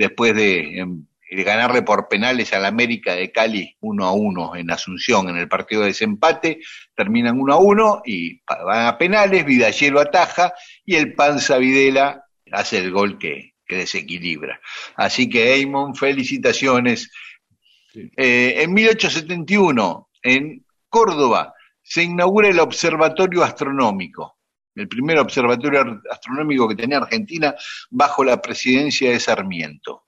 [0.00, 4.70] después de, em, de ganarle por penales al América de Cali 1 a 1 en
[4.70, 6.60] Asunción en el partido de desempate.
[6.96, 10.52] Terminan 1 a 1 y van a penales, Vidallero ataja
[10.84, 14.60] y el Panza Videla hace el gol que, que desequilibra.
[14.96, 17.10] Así que, Eamon, felicitaciones.
[17.94, 24.38] Eh, en 1871, en Córdoba, se inaugura el Observatorio Astronómico,
[24.80, 27.54] el primer observatorio astronómico que tenía Argentina
[27.90, 30.06] bajo la presidencia de Sarmiento.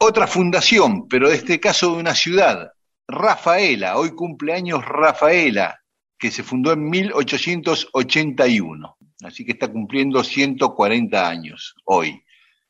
[0.00, 2.72] Otra fundación, pero de este caso de una ciudad,
[3.06, 5.80] Rafaela, hoy cumpleaños Rafaela,
[6.18, 12.22] que se fundó en 1881, así que está cumpliendo 140 años hoy.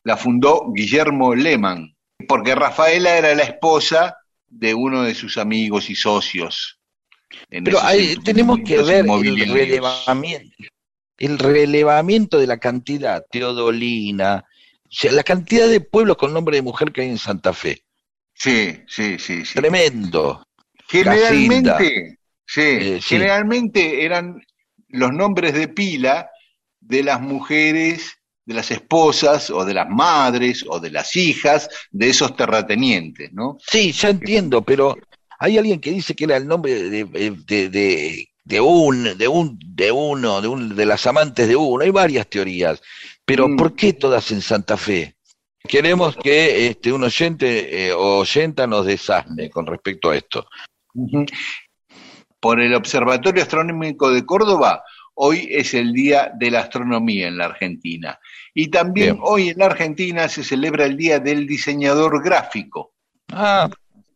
[0.04, 1.94] La fundó Guillermo Lehmann,
[2.26, 4.16] porque Rafaela era la esposa
[4.46, 6.80] de uno de sus amigos y socios.
[7.50, 7.80] en Pero
[8.24, 10.56] tenemos que ver el relevamiento,
[11.18, 14.44] el relevamiento de la cantidad, Teodolina,
[14.84, 17.82] o sea, la cantidad de pueblos con nombre de mujer que hay en Santa Fe.
[18.34, 19.54] Sí, sí, sí, sí.
[19.54, 20.46] Tremendo.
[20.88, 23.00] Generalmente, sí, Eh, sí.
[23.00, 24.40] generalmente eran
[24.88, 26.30] los nombres de pila
[26.80, 28.12] de las mujeres,
[28.44, 33.58] de las esposas o de las madres o de las hijas de esos terratenientes, ¿no?
[33.58, 34.96] Sí, ya entiendo, pero
[35.38, 38.27] hay alguien que dice que era el nombre de, de, de, de
[38.60, 41.84] un, de un, de uno, de un, de las amantes de uno.
[41.84, 42.80] Hay varias teorías,
[43.24, 43.56] pero Mm.
[43.56, 45.14] ¿por qué todas en Santa Fe?
[45.66, 50.46] Queremos que este, un oyente eh, o oyenta nos desasne con respecto a esto.
[52.40, 54.82] Por el Observatorio Astronómico de Córdoba,
[55.14, 58.18] hoy es el Día de la Astronomía en la Argentina.
[58.54, 59.20] Y también Bien.
[59.24, 62.94] hoy en la Argentina se celebra el Día del Diseñador Gráfico.
[63.32, 63.68] Ah,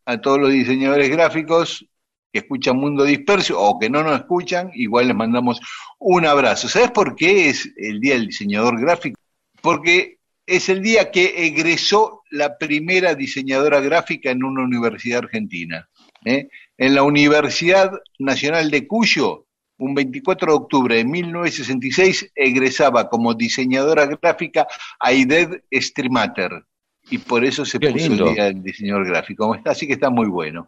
[0.06, 1.84] A todos los diseñadores gráficos
[2.32, 5.60] que escuchan Mundo Disperso o que no nos escuchan, igual les mandamos
[5.98, 6.68] un abrazo.
[6.68, 9.20] ¿Sabes por qué es el Día del Diseñador Gráfico?
[9.60, 15.88] Porque es el día que egresó la primera diseñadora gráfica en una universidad argentina.
[16.24, 16.48] ¿eh?
[16.78, 19.46] En la Universidad Nacional de Cuyo,
[19.78, 24.66] un 24 de octubre de 1966, egresaba como diseñadora gráfica
[24.98, 26.64] Aided Strimater.
[27.10, 28.28] Y por eso se Qué puso lindo.
[28.28, 29.56] el Día del Diseñador Gráfico.
[29.64, 30.66] Así que está muy bueno.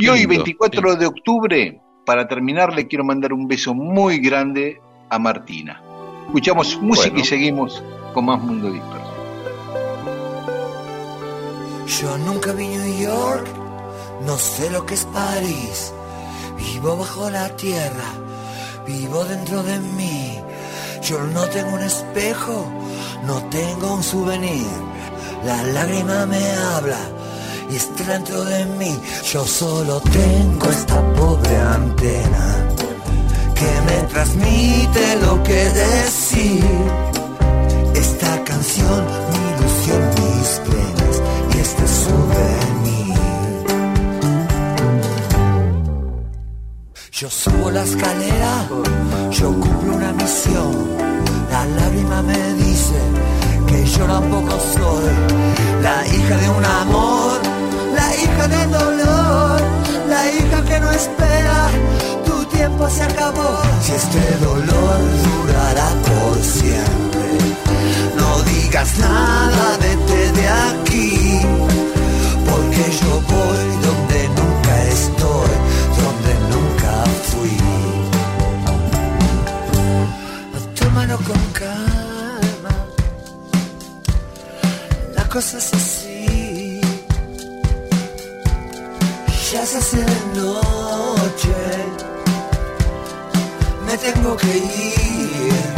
[0.00, 4.80] Y hoy, lindo, 24 de octubre, para terminar, le quiero mandar un beso muy grande
[5.10, 5.82] a Martina.
[6.26, 7.24] Escuchamos música Bueno.
[7.24, 7.82] y seguimos
[8.14, 9.12] con más Mundo Disperso.
[12.00, 13.46] Yo nunca vi New York,
[14.24, 15.92] no sé lo que es París.
[16.56, 18.12] Vivo bajo la tierra,
[18.86, 20.38] vivo dentro de mí.
[21.02, 22.70] Yo no tengo un espejo,
[23.26, 24.66] no tengo un souvenir.
[25.44, 26.98] La lágrima me habla
[27.70, 28.98] y está dentro de mí.
[29.32, 32.68] Yo solo tengo esta pobre antena
[33.54, 36.64] que me transmite lo que decir.
[37.94, 41.22] Esta canción, mi ilusión, mis penas
[41.54, 43.18] y este souvenir.
[47.12, 48.68] Yo subo la escalera,
[49.30, 50.72] yo cumplo una misión.
[51.50, 53.00] La lágrima me dice
[53.66, 55.10] que yo tampoco soy
[55.82, 57.27] la hija de un amor,
[58.48, 59.60] del dolor,
[60.08, 61.68] la hija que no espera.
[62.26, 63.60] Tu tiempo se acabó.
[63.82, 67.28] Si este dolor durará por siempre,
[68.16, 71.40] no digas nada, vete de aquí.
[72.50, 75.52] Porque yo voy donde nunca estoy,
[76.02, 76.92] donde nunca
[77.30, 77.56] fui.
[80.78, 82.74] Tómalo con calma,
[85.14, 86.17] la cosa es así.
[89.58, 91.52] Ya se hace de noche,
[93.86, 95.77] me tengo que ir.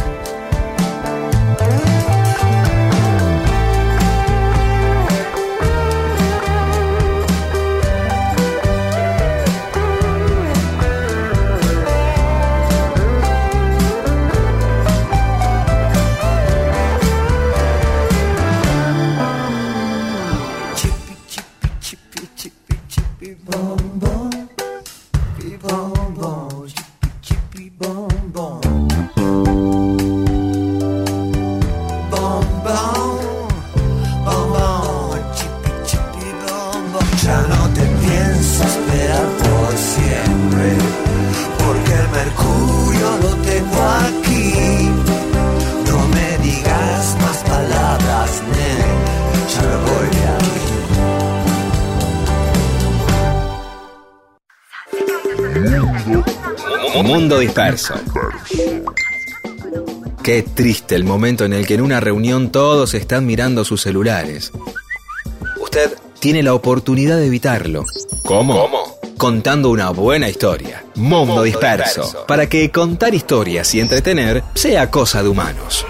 [57.50, 57.94] Disperso.
[60.22, 64.52] Qué triste el momento en el que en una reunión todos están mirando sus celulares.
[65.60, 67.86] Usted tiene la oportunidad de evitarlo.
[68.22, 69.00] ¿Cómo?
[69.16, 70.84] Contando una buena historia.
[70.94, 72.24] Mundo Disperso.
[72.28, 75.84] Para que contar historias y entretener sea cosa de humanos.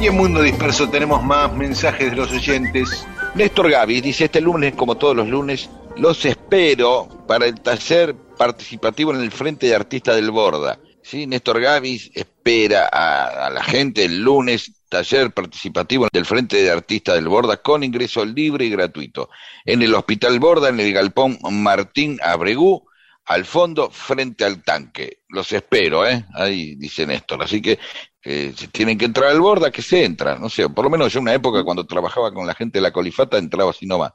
[0.00, 3.06] Y en Mundo Disperso tenemos más mensajes de los oyentes.
[3.36, 5.68] Néstor Gavis dice, este lunes, como todos los lunes,
[5.98, 10.80] los espero para el taller participativo en el Frente de Artistas del Borda.
[11.02, 11.26] ¿Sí?
[11.26, 17.28] Néstor Gavis espera a, la gente el lunes, taller participativo del Frente de Artistas del
[17.28, 19.28] Borda, con ingreso libre y gratuito.
[19.66, 22.86] En el Hospital Borda, en el Galpón Martín Abregú,
[23.26, 25.18] al fondo, frente al tanque.
[25.28, 26.24] Los espero, ¿eh?
[26.32, 27.42] Ahí dice Néstor.
[27.42, 27.78] Así que
[28.26, 30.36] si tienen que entrar al Borda, que se entra.
[30.36, 32.82] No sé, por lo menos yo en una época cuando trabajaba con la gente de
[32.82, 34.12] la colifata entraba así nomás.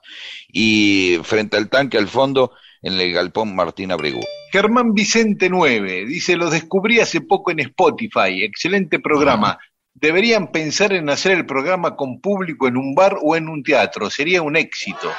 [0.51, 2.51] Y frente al tanque, al fondo,
[2.82, 4.20] en el galpón Martín Abregú.
[4.51, 9.57] Germán Vicente 9 dice, lo descubrí hace poco en Spotify, excelente programa.
[9.93, 14.09] Deberían pensar en hacer el programa con público en un bar o en un teatro,
[14.09, 15.09] sería un éxito.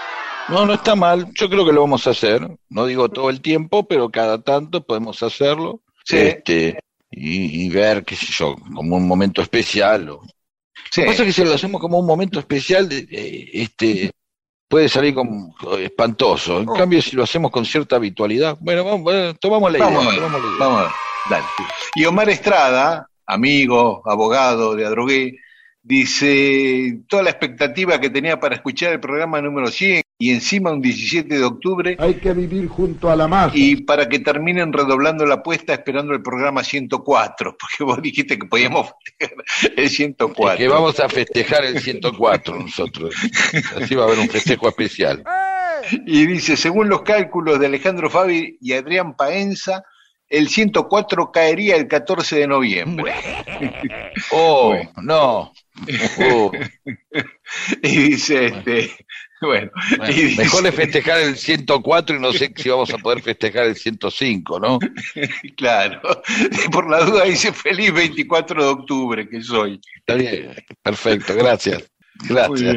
[0.49, 1.29] No, no está mal.
[1.35, 2.47] Yo creo que lo vamos a hacer.
[2.69, 5.83] No digo todo el tiempo, pero cada tanto podemos hacerlo.
[6.05, 6.17] Sí.
[6.17, 6.79] Este,
[7.13, 10.09] y, y ver, qué sé yo, como un momento especial.
[10.11, 10.23] O...
[10.91, 11.03] Sí.
[11.03, 13.07] Lo que pasa es que si lo hacemos como un momento especial, de-
[13.53, 14.11] este,
[14.69, 16.61] puede salir como espantoso.
[16.61, 16.73] En Oh.
[16.75, 19.87] cambio, si lo hacemos con cierta habitualidad, bueno, vamos, bueno, tomamos la idea.
[19.89, 20.59] Vamos a ver, tomamos la idea.
[20.67, 20.93] vamos a ver,
[21.31, 21.45] dale.
[21.95, 25.37] Y Omar Estrada, amigo, abogado de Adrogué,
[25.85, 30.81] Dice, toda la expectativa que tenía para escuchar el programa número 100 y encima un
[30.81, 31.97] 17 de octubre.
[31.99, 33.51] Hay que vivir junto a la masa.
[33.57, 38.47] Y para que terminen redoblando la apuesta esperando el programa 104, porque vos dijiste que
[38.47, 40.57] podíamos festejar el 104.
[40.57, 43.17] que vamos a festejar el 104 nosotros.
[43.77, 45.25] Así va a haber un festejo especial.
[46.07, 49.83] Y dice, según los cálculos de Alejandro Fabi y Adrián Paenza,
[50.33, 53.15] el 104 caería el 14 de noviembre.
[54.31, 55.53] Oh, no.
[56.21, 56.53] Oh.
[57.83, 58.91] y dice, este,
[59.41, 59.71] bueno,
[60.15, 63.77] y mejor es festejar el 104 y no sé si vamos a poder festejar el
[63.77, 64.79] 105, ¿no?
[65.57, 66.01] claro,
[66.71, 69.81] por la duda dice feliz 24 de octubre que soy.
[69.97, 71.91] Está bien, perfecto, gracias.
[72.29, 72.77] Gracias.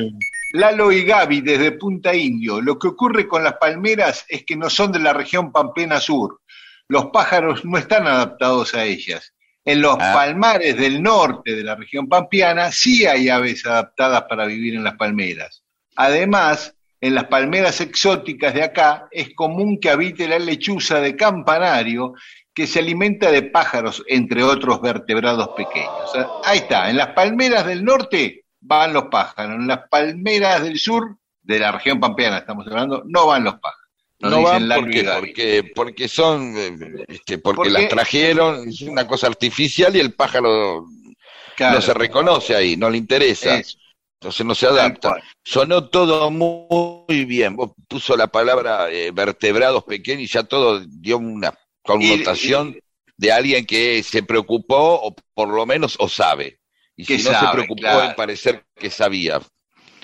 [0.54, 2.62] Lalo y Gaby desde Punta Indio.
[2.62, 6.40] Lo que ocurre con las palmeras es que no son de la región Pamplena Sur
[6.88, 9.34] los pájaros no están adaptados a ellas.
[9.64, 10.14] En los Ah.
[10.14, 14.96] palmares del norte de la región pampeana sí hay aves adaptadas para vivir en las
[14.96, 15.64] palmeras.
[15.96, 22.14] Además, en las palmeras exóticas de acá es común que habite la lechuza de campanario
[22.54, 26.12] que se alimenta de pájaros, entre otros vertebrados pequeños.
[26.46, 31.18] Ahí está, en las palmeras del norte van los pájaros, en las palmeras del sur,
[31.44, 33.85] de la región pampeana estamos hablando, no van los pájaros.
[34.30, 39.08] No dicen van porque, porque, porque son, eh, este, porque Porque- las trajeron, es una
[39.08, 40.86] cosa artificial y el pájaro
[41.56, 41.76] Claro.
[41.76, 43.62] no se reconoce ahí, no le interesa,
[44.20, 45.16] entonces no se adapta.
[45.44, 51.18] Sonó todo muy bien, vos puso la palabra eh, vertebrados pequeños y ya todo dio
[51.18, 51.54] una
[51.84, 52.78] connotación
[53.18, 56.60] de alguien que se preocupó o por lo menos o sabe.
[56.98, 58.10] Y Que si no se preocupó claro.
[58.10, 59.42] en parecer que sabía.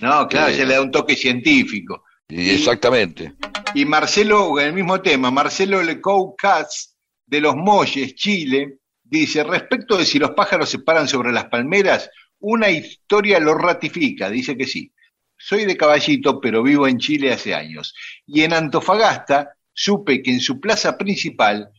[0.01, 2.03] No, claro, Eh, se le da un toque científico.
[2.31, 3.33] Y exactamente.
[3.75, 9.97] Y Marcelo, en el mismo tema, Marcelo Lecou Katz, de Los Molles, Chile, dice, respecto
[9.97, 12.09] de si los pájaros se paran sobre las palmeras,
[12.39, 14.93] una historia lo ratifica, dice que sí.
[15.37, 17.93] Soy de Caballito, pero vivo en Chile hace años.
[18.25, 21.69] Y en Antofagasta supe que en su plaza principal,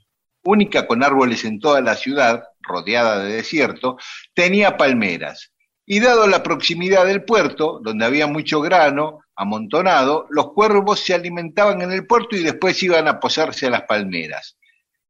[0.45, 3.97] única con árboles en toda la ciudad, rodeada de desierto,
[4.35, 5.53] tenía palmeras.
[5.87, 11.83] Y dado la proximidad del puerto, donde había mucho grano amontonado, los cuervos se alimentaban
[11.83, 14.57] en el puerto y después iban a posarse a las palmeras.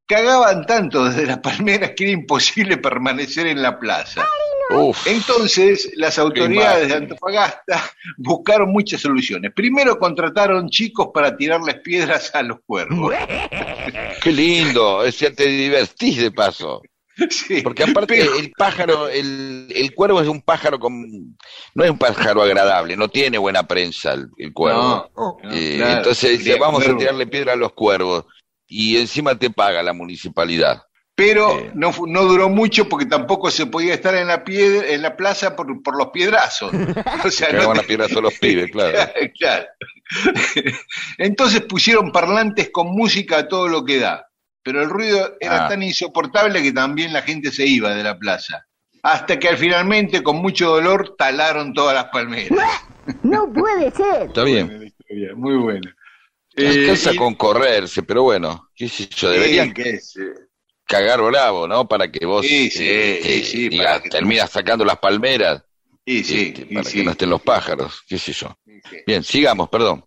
[0.07, 4.27] Cagaban tanto desde las palmeras que era imposible permanecer en la plaza.
[4.71, 9.53] Uf, Entonces, las autoridades de Antofagasta buscaron muchas soluciones.
[9.55, 13.15] Primero contrataron chicos para tirarles piedras a los cuervos.
[14.23, 16.83] qué lindo, es te divertís de paso.
[17.31, 21.37] Sí, Porque aparte pero- el pájaro, el, el cuervo es un pájaro con,
[21.75, 25.11] no es un pájaro agradable, no tiene buena prensa el, el cuervo.
[25.17, 28.25] No, no, Eh, claro, entonces dice, vamos a tirarle piedra a los cuervos
[28.67, 30.83] y encima te paga la municipalidad.
[31.15, 31.71] Pero Eh.
[31.75, 35.55] no, no duró mucho porque tampoco se podía estar en la, piedra, en la plaza
[35.55, 36.73] por, por los piedrazos.
[37.27, 38.99] O sea, no te- a todos los pibes, claro.
[39.39, 39.67] Claro.
[41.19, 44.27] Entonces pusieron parlantes con música a todo lo que da,
[44.63, 45.69] pero el ruido era Ah.
[45.69, 48.65] tan insoportable que también la gente se iba de la plaza.
[49.03, 52.49] Hasta que al finalmente, con mucho dolor, talaron todas las palmeras.
[53.25, 54.29] No puede ser.
[54.29, 54.93] Está bien.
[55.37, 55.95] Muy buena.
[56.57, 60.33] Eh, Alcanza y- con correrse, pero bueno, qué sé yo, deberían Sí, que es, eh,
[60.87, 61.89] cagar bravo, ¿no?
[61.89, 65.65] Para que vos Sí, sí, eh, sí, sí, digas, para que- terminas sacando las palmeras
[66.07, 68.55] sí, sí, este, para sí, que no estén los pájaros, qué sé yo.
[68.65, 68.97] sí, sí.
[69.07, 70.05] Bien, sigamos, perdón.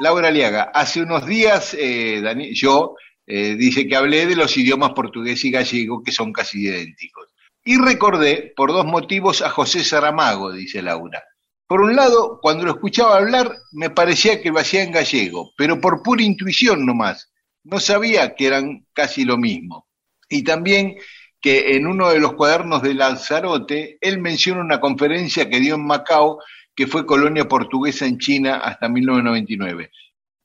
[0.00, 2.94] Laura Liaga, hace unos días eh, Dani- yo
[3.30, 7.28] eh, dice que hablé de los idiomas portugués y gallego que son casi idénticos.
[7.62, 11.22] Y recordé por dos motivos a José Saramago, dice Laura.
[11.66, 15.78] Por un lado, cuando lo escuchaba hablar, me parecía que lo hacía en gallego, pero
[15.78, 17.30] por pura intuición nomás.
[17.64, 19.86] No sabía que eran casi lo mismo.
[20.30, 20.96] Y también
[21.38, 25.86] que en uno de los cuadernos de Lanzarote, él menciona una conferencia que dio en
[25.86, 26.38] Macao,
[26.74, 29.90] que fue colonia portuguesa en China hasta 1999.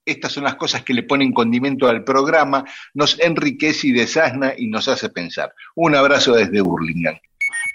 [0.06, 4.68] Estas son las cosas que le ponen condimento al programa, nos enriquece y desasna y
[4.68, 5.54] nos hace pensar.
[5.76, 7.22] Un abrazo desde Burlingame.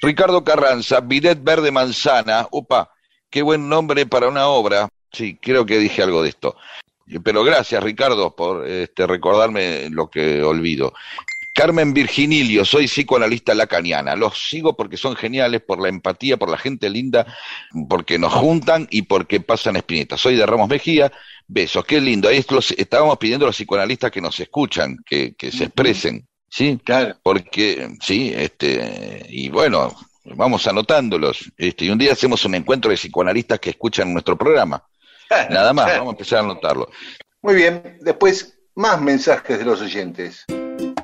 [0.03, 2.91] Ricardo Carranza, Bidet Verde Manzana, upa,
[3.31, 4.89] qué buen nombre para una obra.
[5.13, 6.57] Sí, creo que dije algo de esto.
[7.25, 10.93] Pero gracias, Ricardo, por este, recordarme lo que olvido.
[11.59, 14.15] Carmen Virginilio, soy psicoanalista lacaniana.
[14.15, 17.27] Los sigo porque son geniales, por la empatía, por la gente linda,
[17.89, 20.21] porque nos juntan y porque pasan espinetas.
[20.21, 21.11] Soy de Ramos Mejía,
[21.49, 22.29] besos, qué lindo.
[22.29, 26.79] Ahí los- estábamos pidiendo a los psicoanalistas que nos escuchan, que, que se expresen, ¿sí?
[26.85, 27.17] Claro.
[27.25, 29.93] porque sí, este, y bueno,
[30.37, 34.81] vamos anotándolos, este, y un día hacemos un encuentro de psicoanalistas que escuchan nuestro programa,
[35.51, 36.89] nada más, vamos a empezar a anotarlo.
[37.43, 40.45] Muy bien, después más mensajes de los oyentes.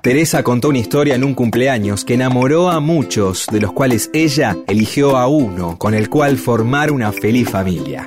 [0.04, 4.54] Teresa contó una historia en un cumpleaños que enamoró a muchos, de los cuales ella
[4.66, 8.04] eligió a uno con el cual formar una feliz familia.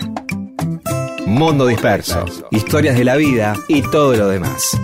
[1.26, 4.80] Mundo Disperso, historias de la vida y todo lo demás.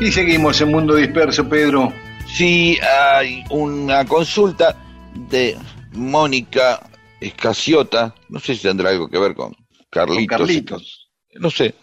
[0.00, 1.92] Y seguimos en Mundo Disperso, Pedro.
[2.26, 4.76] Sí, hay una consulta
[5.14, 5.56] de
[5.92, 6.80] Mónica
[7.20, 9.54] Escaciota, no sé si tendrá algo que ver con
[9.90, 10.16] Carlitos.
[10.16, 11.10] Con Carlitos.
[11.34, 11.74] No sé,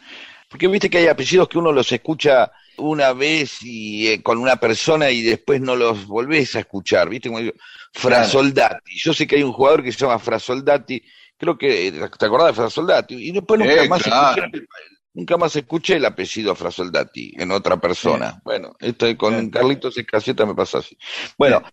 [0.49, 4.57] porque viste que hay apellidos que uno los escucha una vez y eh, con una
[4.57, 7.29] persona y después no los volvés a escuchar, ¿viste?
[7.29, 7.53] Como digo,
[7.93, 8.97] Frasoldati.
[8.97, 11.01] Yo sé que hay un jugador que se llama Frasoldati,
[11.37, 14.43] creo que te acordás de Frasoldati y después nunca Eh, más claro.
[14.45, 14.65] escuché,
[15.13, 18.39] nunca más escuché el apellido Frasoldati en otra persona.
[18.43, 19.49] Bueno, esto con.
[19.49, 20.97] Carlitos Escacieta me pasa así.
[21.37, 21.63] Bueno,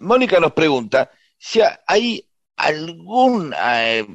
[0.00, 2.24] Mónica nos pregunta si ha- hay
[2.56, 4.06] algún eh,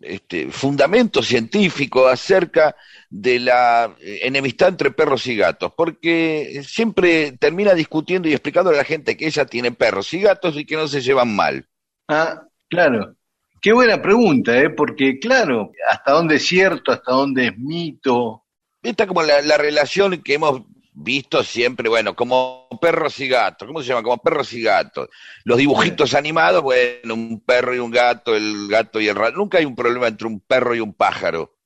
[0.00, 2.74] este, fundamento científico acerca
[3.10, 8.74] de la eh, enemistad entre perros y gatos, porque siempre termina discutiendo y explicando a
[8.74, 11.68] la gente que ella tiene perros y gatos y que no se llevan mal.
[12.08, 13.16] Ah, claro.
[13.60, 14.68] Qué buena pregunta, ¿eh?
[14.70, 18.44] Porque, claro, hasta dónde es cierto, hasta dónde es mito.
[18.82, 20.62] Esta como la, la relación que hemos
[20.94, 24.02] visto siempre, bueno, como perros y gatos, ¿cómo se llama?
[24.02, 25.08] Como perros y gatos.
[25.44, 29.36] Los dibujitos animados, bueno, un perro y un gato, el gato y el rato.
[29.36, 31.56] Nunca hay un problema entre un perro y un pájaro.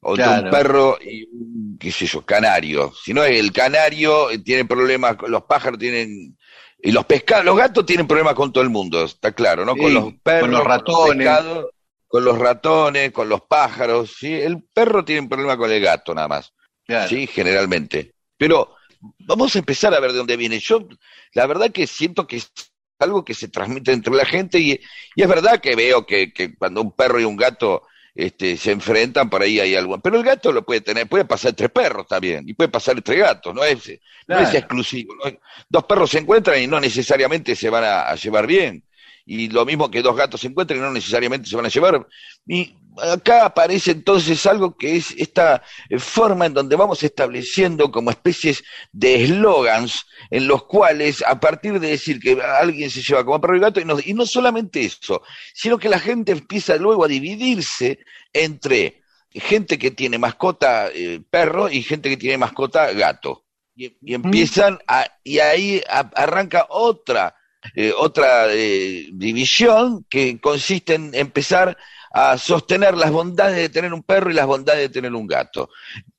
[0.00, 2.92] O entre un perro y un, qué sé yo, canario.
[3.02, 6.36] Si no, el canario tiene problemas, con- los pájaros tienen...
[6.78, 9.72] Y los pescados, los gatos tienen problemas con todo el mundo, está claro, ¿no?
[9.72, 11.16] Sí, con los perros, con los ratones.
[11.16, 11.66] pescados,
[12.06, 14.30] con los ratones, con los pájaros, ¿sí?
[14.34, 16.52] El perro tiene un problema con el gato nada más.
[16.86, 17.08] Claro.
[17.08, 18.13] Sí, generalmente.
[18.36, 18.74] Pero
[19.18, 20.58] vamos a empezar a ver de dónde viene.
[20.58, 20.86] Yo,
[21.32, 22.52] la verdad que siento que es
[22.98, 24.80] algo que se transmite entre la gente y,
[25.14, 27.82] y es verdad que veo que, que cuando un perro y un gato
[28.14, 29.98] este, se enfrentan, por ahí hay algo.
[29.98, 33.16] Pero el gato lo puede tener, puede pasar entre perros también, y puede pasar entre
[33.16, 33.92] gatos, no es,
[34.26, 35.14] no es exclusivo.
[35.16, 35.32] ¿no?
[35.68, 38.84] Dos perros se encuentran y no necesariamente se van a, a llevar bien.
[39.26, 42.06] Y lo mismo que dos gatos se encuentran y no necesariamente se van a llevar.
[42.46, 48.10] Y acá aparece entonces algo que es esta eh, forma en donde vamos estableciendo como
[48.10, 53.40] especies de eslogans en los cuales a partir de decir que alguien se lleva como
[53.40, 55.22] perro y gato, y no, y no solamente eso,
[55.54, 57.98] sino que la gente empieza luego a dividirse
[58.32, 63.44] entre gente que tiene mascota eh, perro y gente que tiene mascota gato.
[63.76, 67.34] Y, y empiezan a, y ahí a- arranca otra,
[67.74, 71.76] eh, otra eh, división que consiste en empezar
[72.16, 75.68] a sostener las bondades de tener un perro y las bondades de tener un gato.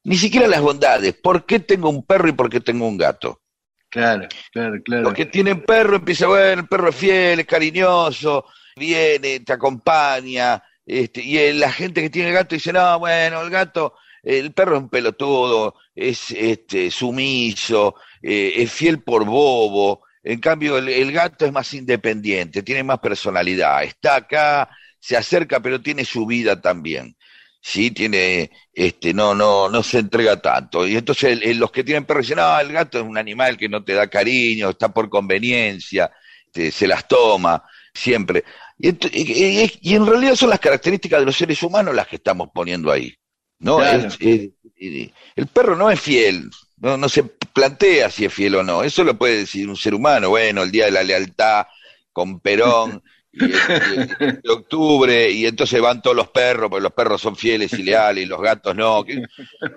[0.03, 1.13] Ni siquiera las bondades.
[1.13, 3.41] ¿Por qué tengo un perro y por qué tengo un gato?
[3.89, 5.03] Claro, claro, claro.
[5.03, 8.43] Los que tienen perro empiezan, bueno, el perro es fiel, es cariñoso,
[8.75, 10.61] viene, te acompaña.
[10.85, 14.75] Este, y el- la gente que tiene gato dice, no, bueno, el gato, el perro
[14.75, 20.01] es un pelotudo, es este, sumiso, eh, es fiel por bobo.
[20.21, 23.83] En cambio, el, el gato es más independiente, tiene más personalidad.
[23.83, 24.69] Está acá,
[25.05, 27.15] se acerca, pero tiene su vida también.
[27.61, 30.87] Sí, tiene, este, no, no, no se entrega tanto.
[30.87, 33.57] Y entonces el- el- los que tienen perro dicen, no, el gato es un animal
[33.57, 36.11] que no te da cariño, está por conveniencia,
[36.53, 38.43] se las toma siempre.
[38.79, 42.15] Y, y- y- y en realidad son las características de los seres humanos las que
[42.17, 43.13] estamos poniendo ahí.
[43.59, 43.77] ¿no?
[43.77, 44.07] Claro.
[44.07, 48.55] Es- es- es- el perro no es fiel, no, no se plantea si es fiel
[48.55, 48.83] o no.
[48.83, 50.29] Eso lo puede decir un ser humano.
[50.29, 51.65] Bueno, el día de la lealtad
[52.11, 53.01] con Perón.
[53.35, 57.73] Y el, de octubre, y entonces van todos los perros, porque los perros son fieles
[57.73, 59.05] y leales, y los gatos no.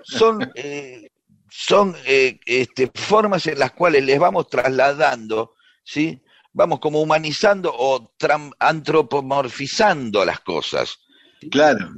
[0.03, 1.09] Son, eh,
[1.49, 6.21] son eh, este, formas en las cuales les vamos trasladando, ¿sí?
[6.53, 8.13] Vamos como humanizando o
[8.59, 10.99] antropomorfizando las cosas.
[11.51, 11.93] Claro.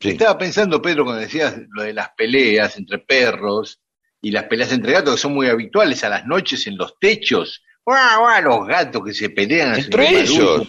[0.00, 0.10] Sí.
[0.10, 3.80] Estaba pensando, Pedro, cuando decías lo de las peleas entre perros
[4.20, 7.62] y las peleas entre gatos, que son muy habituales a las noches en los techos.
[7.84, 8.42] ¡Guau, guau!
[8.42, 9.78] Los gatos que se pelean.
[9.78, 10.66] Entre barullo.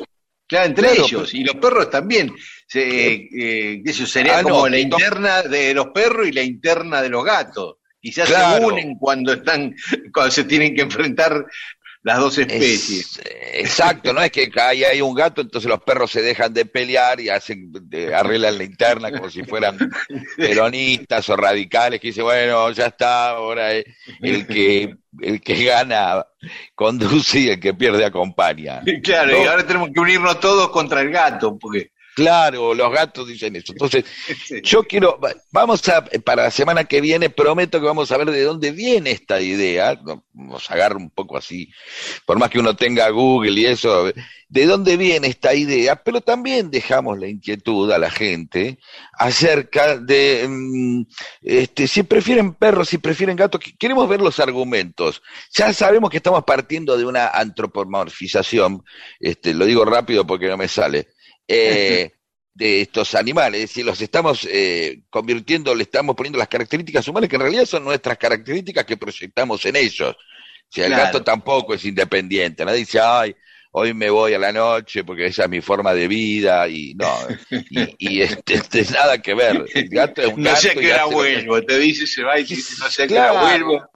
[0.50, 1.34] Claro, entre Claro, ellos.
[1.34, 2.34] Y los perros también.
[2.68, 4.78] Se, eh, qué sé yo, sería Ah, como no, la no.
[4.80, 7.76] interna de los perros y la interna de los gatos.
[8.02, 9.76] Quizás se unen cuando están,
[10.14, 11.45] cuando se tienen que enfrentar
[12.04, 13.20] las dos especies.
[13.20, 16.66] Es- exacto, no es que ahí hay un gato, entonces los perros se dejan de
[16.66, 17.72] pelear y hacen,
[18.16, 19.78] arreglan la interna como si fueran
[20.38, 23.86] peronistas o radicales que dicen, bueno, ya está, ahora eh,
[24.22, 26.26] el que, el que gana
[26.76, 28.82] conduce y el que pierde acompaña.
[29.04, 33.55] Claro, y ahora tenemos que unirnos todos contra el gato, porque Claro, los gatos dicen
[33.55, 33.72] eso.
[33.72, 34.03] Entonces,
[34.63, 38.43] yo quiero, vamos a, para la semana que viene, prometo que vamos a ver de
[38.43, 41.72] dónde viene esta idea, vamos a agarrar un poco así,
[42.26, 44.11] por más que uno tenga Google y eso,
[44.49, 48.80] de dónde viene esta idea, pero también dejamos la inquietud a la gente
[49.13, 51.03] acerca de mm,
[51.41, 55.22] este, si prefieren perros, si prefieren gatos, queremos ver los argumentos.
[55.53, 58.84] Ya sabemos que estamos partiendo de una antropomorfización,
[59.22, 61.07] este, lo digo rápido porque no me sale
[61.50, 62.12] eh,
[62.54, 67.30] de estos animales, es decir, los estamos eh, convirtiendo, le estamos poniendo las características humanas
[67.30, 70.16] que en realidad son nuestras características que proyectamos en ellos.
[70.16, 73.36] O sea, el gato tampoco es independiente, nadie dice, ay,
[73.72, 77.12] hoy me voy a la noche porque esa es mi forma de vida y no,
[77.97, 79.66] y, este, este, nada que ver.
[79.74, 82.76] El gato es un no sé qué hora vuelvo, te dice, se va y dice,
[82.80, 83.89] no sé qué hora vuelvo.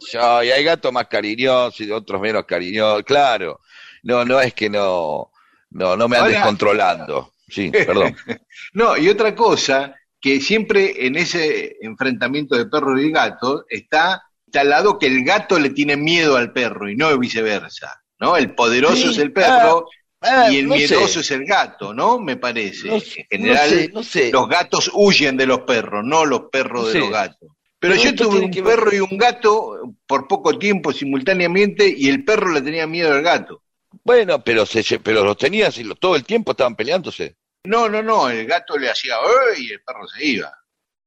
[0.43, 3.60] y hay gatos más cariñosos y otros menos cariñosos, claro.
[4.04, 5.32] No, no es que no,
[5.72, 7.34] no, no me andes controlando.
[7.54, 8.16] Sí, perdón.
[8.74, 14.62] no, y otra cosa, que siempre en ese enfrentamiento de perro y gato está, está
[14.62, 18.36] al lado que el gato le tiene miedo al perro y no viceversa, ¿no?
[18.36, 19.88] El poderoso es el perro
[20.22, 22.20] ah, ah, y el miedoso es el gato, ¿no?
[22.20, 22.89] Me parece.
[22.89, 27.49] en general, los gatos huyen de los perros, no los perros de los gatos.
[27.78, 32.54] Pero yo tuve un perro y un gato por poco tiempo simultáneamente y el perro
[32.54, 33.62] le tenía miedo al gato.
[34.06, 37.36] Bueno, pero se, pero los tenías y todo el tiempo estaban peleándose.
[37.66, 39.16] No, no, no, el gato le hacía
[39.57, 40.51] y el perro se iba.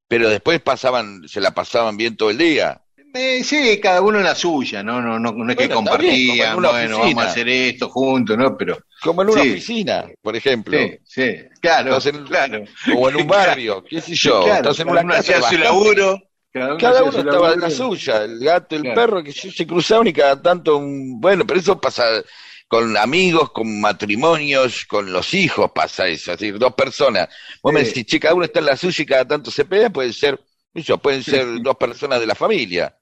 [0.07, 2.81] Pero después pasaban, se la pasaban bien todo el día.
[3.13, 6.99] Eh, sí, cada uno en la suya, no, no, no, no es que compartían, bueno,
[6.99, 8.57] vamos a hacer esto juntos, ¿no?
[8.57, 10.77] Pero como en una oficina, por ejemplo.
[10.77, 11.97] Sí, sí, claro,
[12.27, 12.63] claro.
[12.95, 14.43] O en un barrio, qué sé yo.
[14.43, 16.21] Claro, en una casa su laburo.
[16.51, 20.41] Cada uno, estaba en la suya, el gato, el perro, que se cruzaban y cada
[20.41, 21.21] tanto un...
[21.21, 22.03] Bueno, pero eso pasa
[22.67, 27.29] con amigos, con matrimonios, con los hijos pasa eso, es decir, dos personas.
[27.61, 29.89] Vos me decís, che, cada uno está en la suya y cada tanto se pelea,
[29.89, 30.39] pueden ser,
[30.73, 32.95] eso, pueden ser dos personas de la familia.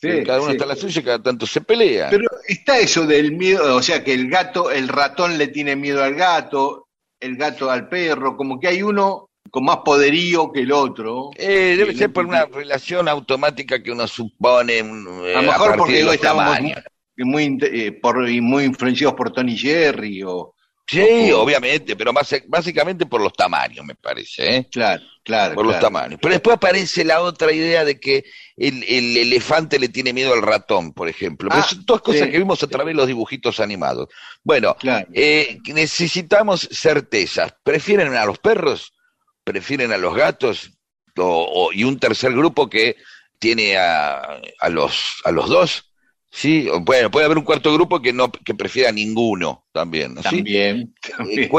[0.00, 2.10] cada uno está en la suya y cada tanto se pelea.
[2.10, 6.02] Pero está eso del miedo, o sea, que el gato, el ratón le tiene miedo
[6.02, 6.88] al gato,
[7.20, 11.30] el gato al perro, como que hay uno con más poderío que el otro.
[11.36, 14.80] Eh, debe ser por una relación automática que uno supone.
[14.80, 16.58] a lo mejor porque hoy estamos
[17.16, 20.54] muy, eh, por, muy influenciados por Tony Jerry o...
[20.84, 24.56] Sí, obviamente, pero más, básicamente por los tamaños, me parece.
[24.56, 24.68] ¿eh?
[24.70, 25.54] Claro, claro.
[25.54, 26.18] Por los tamaños.
[26.20, 28.24] Pero después aparece la otra idea de que
[28.56, 28.82] el,
[29.16, 31.48] elefante le tiene miedo al ratón, por ejemplo.
[31.50, 34.08] Ah, son todas cosas que vimos a través de los dibujitos animados.
[34.42, 34.76] Bueno,
[35.14, 37.54] eh, necesitamos certezas.
[37.62, 38.92] ¿Prefieren a los perros?
[39.44, 40.72] ¿Prefieren a los gatos?
[41.16, 42.96] O, y un tercer grupo que
[43.38, 45.91] tiene a, a, los, a los dos
[46.34, 50.14] Sí, bueno, puede haber un cuarto grupo que no que prefiera ninguno también.
[50.14, 50.94] También.
[51.28, 51.50] Eh,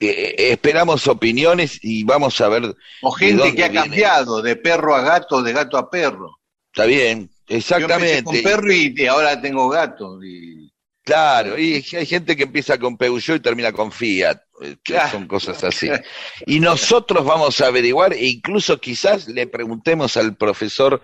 [0.00, 2.76] eh, esperamos opiniones y vamos a ver.
[3.00, 6.38] O gente que ha cambiado de perro a gato, de gato a perro.
[6.70, 8.18] Está bien, exactamente.
[8.18, 10.22] Yo con perro y ahora tengo gato.
[10.22, 10.70] Y...
[11.04, 14.76] Claro, y hay gente que empieza con Peugeot y termina con Fiat, eh,
[15.10, 15.88] son cosas así.
[16.46, 21.00] Y nosotros vamos a averiguar e incluso quizás le preguntemos al profesor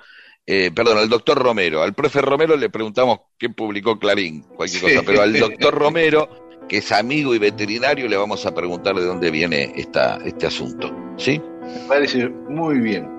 [0.50, 1.82] eh, perdón, al doctor Romero.
[1.82, 6.78] Al profe Romero le preguntamos qué publicó Clarín, cualquier cosa, pero al doctor Romero, que
[6.78, 10.90] es amigo y veterinario, le vamos a preguntar de dónde viene esta, este asunto.
[11.18, 11.38] ¿Sí?
[11.60, 13.17] Me parece muy bien.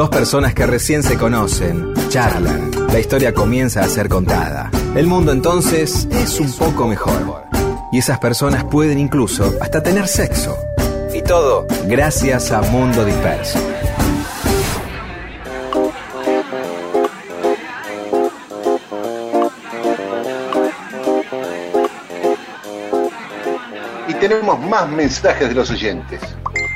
[0.00, 4.70] Dos personas que recién se conocen, charlan, la historia comienza a ser contada.
[4.96, 7.44] El mundo entonces es un poco mejor.
[7.92, 10.56] Y esas personas pueden incluso hasta tener sexo.
[11.12, 13.58] Y todo gracias a Mundo Disperso.
[24.08, 26.22] Y tenemos más mensajes de los oyentes.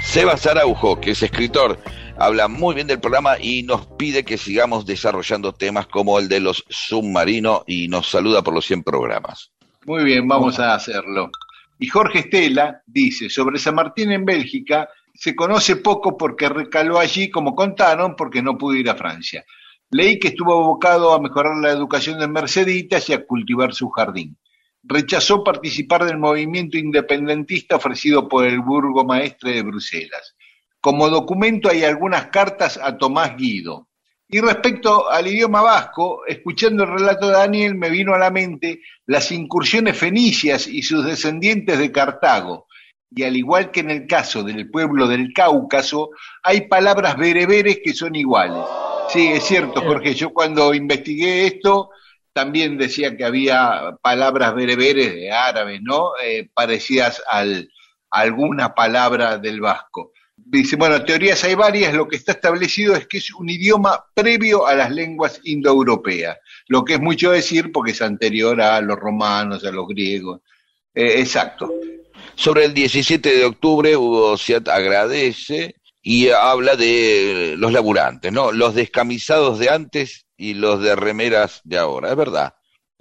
[0.03, 1.79] Sebas Araujo, que es escritor,
[2.25, 6.41] habla muy bien del programa y nos pide que sigamos desarrollando temas como el de
[6.41, 9.53] los submarinos y nos saluda por los 100 programas.
[9.87, 11.31] Muy bien, vamos a hacerlo.
[11.79, 17.31] Y Jorge Estela dice, sobre San Martín en Bélgica, se conoce poco porque recaló allí,
[17.31, 19.45] como contaron, porque no pudo ir a Francia.
[19.91, 24.37] Leí que estuvo abocado a mejorar la educación de Merceditas y a cultivar su jardín.
[24.83, 30.35] Rechazó participar del movimiento independentista ofrecido por el burgomaestre de Bruselas.
[30.85, 33.89] Como documento hay algunas cartas a Tomás Guido.
[34.29, 38.83] Y respecto al idioma vasco, escuchando el relato de Daniel me vino a la mente
[39.07, 42.67] las incursiones fenicias y sus descendientes de Cartago.
[43.11, 46.11] Y al igual que en el caso del pueblo del Cáucaso,
[46.43, 48.63] hay palabras bereberes que son iguales.
[49.09, 51.89] Sí, es cierto, Jorge, yo cuando investigué esto
[52.35, 56.11] también decía que había palabras bereberes de árabes, ¿no?
[56.23, 57.71] Eh, parecidas al,
[58.11, 60.13] a alguna palabra del vasco.
[60.55, 64.69] Dice, bueno, teorías hay varias, lo que está establecido es que es un idioma previo
[64.69, 66.39] a las lenguas indoeuropeas,
[66.69, 70.43] lo que es mucho decir porque es anterior a los romanos, a los griegos.
[70.95, 71.73] Eh, exacto.
[72.37, 78.53] Sobre el 17 de octubre, Hugo Siat agradece y habla de los laburantes, ¿no?
[78.53, 82.55] Los descamisados de antes y los de remeras de ahora, es verdad.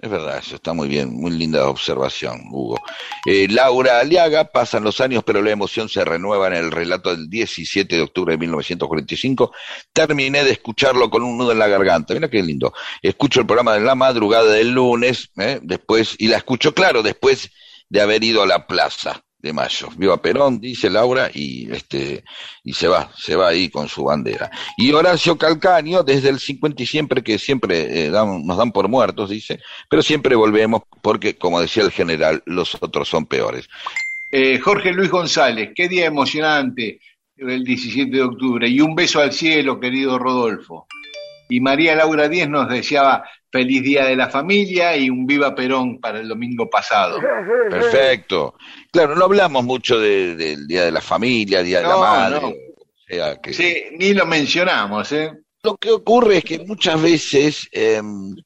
[0.04, 2.78] Es verdad, eso está muy bien, muy linda observación, Hugo.
[3.26, 7.30] Eh, Laura Aliaga, pasan los años, pero la emoción se renueva en el relato del
[7.30, 9.54] 17 de octubre de 1945.
[9.94, 12.14] Terminé de escucharlo con un nudo en la garganta.
[12.14, 12.74] Mira qué lindo.
[13.02, 15.62] Escucho el programa de la madrugada del lunes, ¿eh?
[15.64, 17.50] después, y la escucho, claro, después
[17.88, 19.90] de haber ido a la plaza de mayo.
[19.98, 22.24] Viva Perón, dice Laura, y este,
[22.64, 24.50] y se va, se va ahí con su bandera.
[24.78, 29.30] Y Horacio Calcaño, desde el 50 y siempre que siempre eh, nos dan por muertos,
[29.30, 33.68] dice, pero siempre volvemos porque, como decía el general, los otros son peores.
[34.32, 37.02] Eh, Jorge Luis González, qué día emocionante
[37.36, 38.68] el 17 de octubre.
[38.70, 40.88] Y un beso al cielo, querido Rodolfo.
[41.50, 46.00] Y María Laura Díez nos deseaba feliz día de la familia y un viva Perón
[46.02, 47.20] para el domingo pasado.
[47.70, 48.56] Perfecto.
[48.92, 52.42] Claro, no hablamos mucho de- del día de la familia, día de la madre.
[52.42, 52.48] no.
[52.48, 52.54] o
[53.08, 55.32] sea que- Sí, ni lo mencionamos, ¿eh?
[55.62, 58.42] Lo que ocurre es que muchas veces em, eh,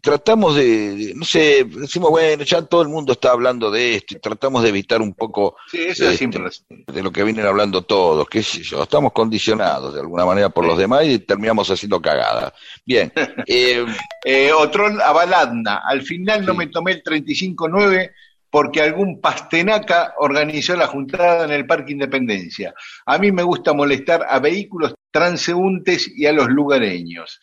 [0.00, 4.16] tratamos de, de- no sé, decimos, bueno, ya todo el mundo está hablando de esto
[4.16, 7.82] y tratamos de evitar un poco Sí, eso es Este, de lo que vienen hablando
[7.82, 12.02] todos, qué sé yo, estamos condicionados de alguna manera por los demás y terminamos haciendo
[12.02, 12.52] cagadas.
[12.84, 13.12] Bien,
[13.46, 13.84] eh,
[14.24, 18.10] Eh, Otrón Abaladna, al final no me tomé el 35-9
[18.50, 22.74] porque algún pastenaca organizó la juntada en el Parque Independencia.
[23.06, 27.40] A mí me gusta molestar a vehículos transeúntes y a los lugareños.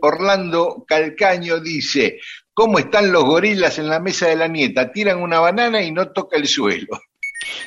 [0.00, 2.18] Orlando Calcaño dice,
[2.52, 4.92] ¿cómo están los gorilas en la mesa de la nieta?
[4.92, 7.00] Tiran una banana y no toca el suelo.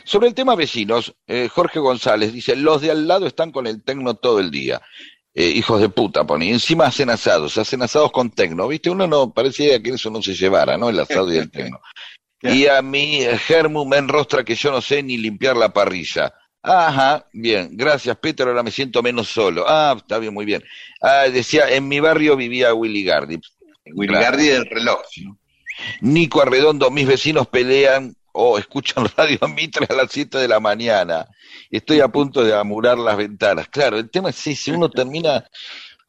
[0.04, 3.84] Sobre el tema vecinos, eh, Jorge González dice, los de al lado están con el
[3.84, 4.82] tecno todo el día.
[5.34, 6.48] Eh, hijos de puta, pone.
[6.48, 8.68] Y encima hacen asados, hacen asados con tecno.
[8.68, 8.90] ¿Viste?
[8.90, 10.90] Uno no, parecía que eso no se llevara, ¿no?
[10.90, 11.80] El asado y el tecno.
[12.42, 16.34] Y a mí, Germu me enrostra que yo no sé ni limpiar la parrilla.
[16.64, 19.66] Ajá, bien, gracias Peter, ahora me siento menos solo.
[19.68, 20.64] Ah, está bien, muy bien.
[21.02, 23.40] Ah, decía, en mi barrio vivía Willy Gardi.
[23.94, 24.26] Willy Claro.
[24.26, 25.02] Gardi del reloj.
[26.02, 31.28] Nico Arredondo, mis vecinos pelean o escuchan Radio Mitre a las 7 de la mañana.
[31.70, 33.68] Estoy a punto de amurar las ventanas.
[33.70, 35.44] Claro, el tema es ese, uno termina,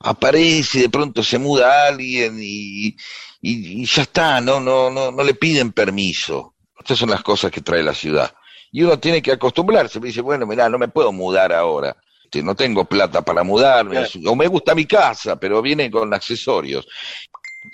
[0.01, 2.97] aparece, de pronto se muda alguien y,
[3.43, 6.55] y, y ya está, no, no, no, no le piden permiso.
[6.79, 8.35] Estas son las cosas que trae la ciudad.
[8.71, 11.95] Y uno tiene que acostumbrarse, me dice, bueno, mirá, no me puedo mudar ahora.
[12.25, 16.87] Este, No tengo plata para mudarme, o me gusta mi casa, pero viene con accesorios.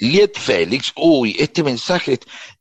[0.01, 2.15] Liet Félix, uy, este mensaje,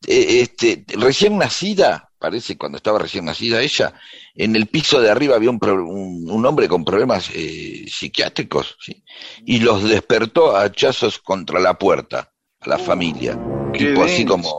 [0.07, 3.93] eh, este, recién nacida, parece cuando estaba recién nacida ella,
[4.35, 9.03] en el piso de arriba había un, un, un hombre con problemas eh, psiquiátricos, ¿sí?
[9.45, 12.31] y los despertó a hachazos contra la puerta,
[12.61, 13.37] a la familia.
[13.73, 14.49] qué Tipo así como,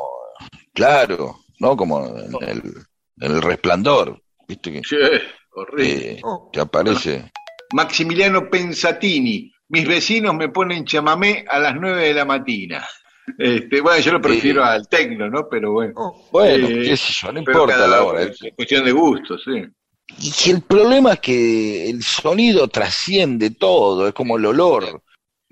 [0.72, 1.76] claro, ¿no?
[1.76, 2.62] Como en el,
[3.20, 4.72] en el resplandor, ¿viste?
[4.72, 4.96] Que, Che,
[5.52, 6.10] horrible.
[6.12, 6.20] eh,
[6.52, 7.30] que aparece.
[7.72, 12.86] Maximiliano Pensatini, mis vecinos me ponen chamamé a las 9 de la mañana.
[13.38, 14.68] Este, bueno, yo lo prefiero Sí.
[14.70, 15.48] al tecno, ¿no?
[15.50, 15.92] Pero bueno.
[16.32, 18.22] Bueno, Eh, qué sé yo, no importa la hora.
[18.22, 19.64] Es cuestión de gusto, sí.
[20.46, 25.02] Y el problema es que el sonido trasciende todo, es como el olor.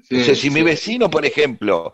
[0.03, 1.93] Sí, o sea, si mi vecino, por ejemplo,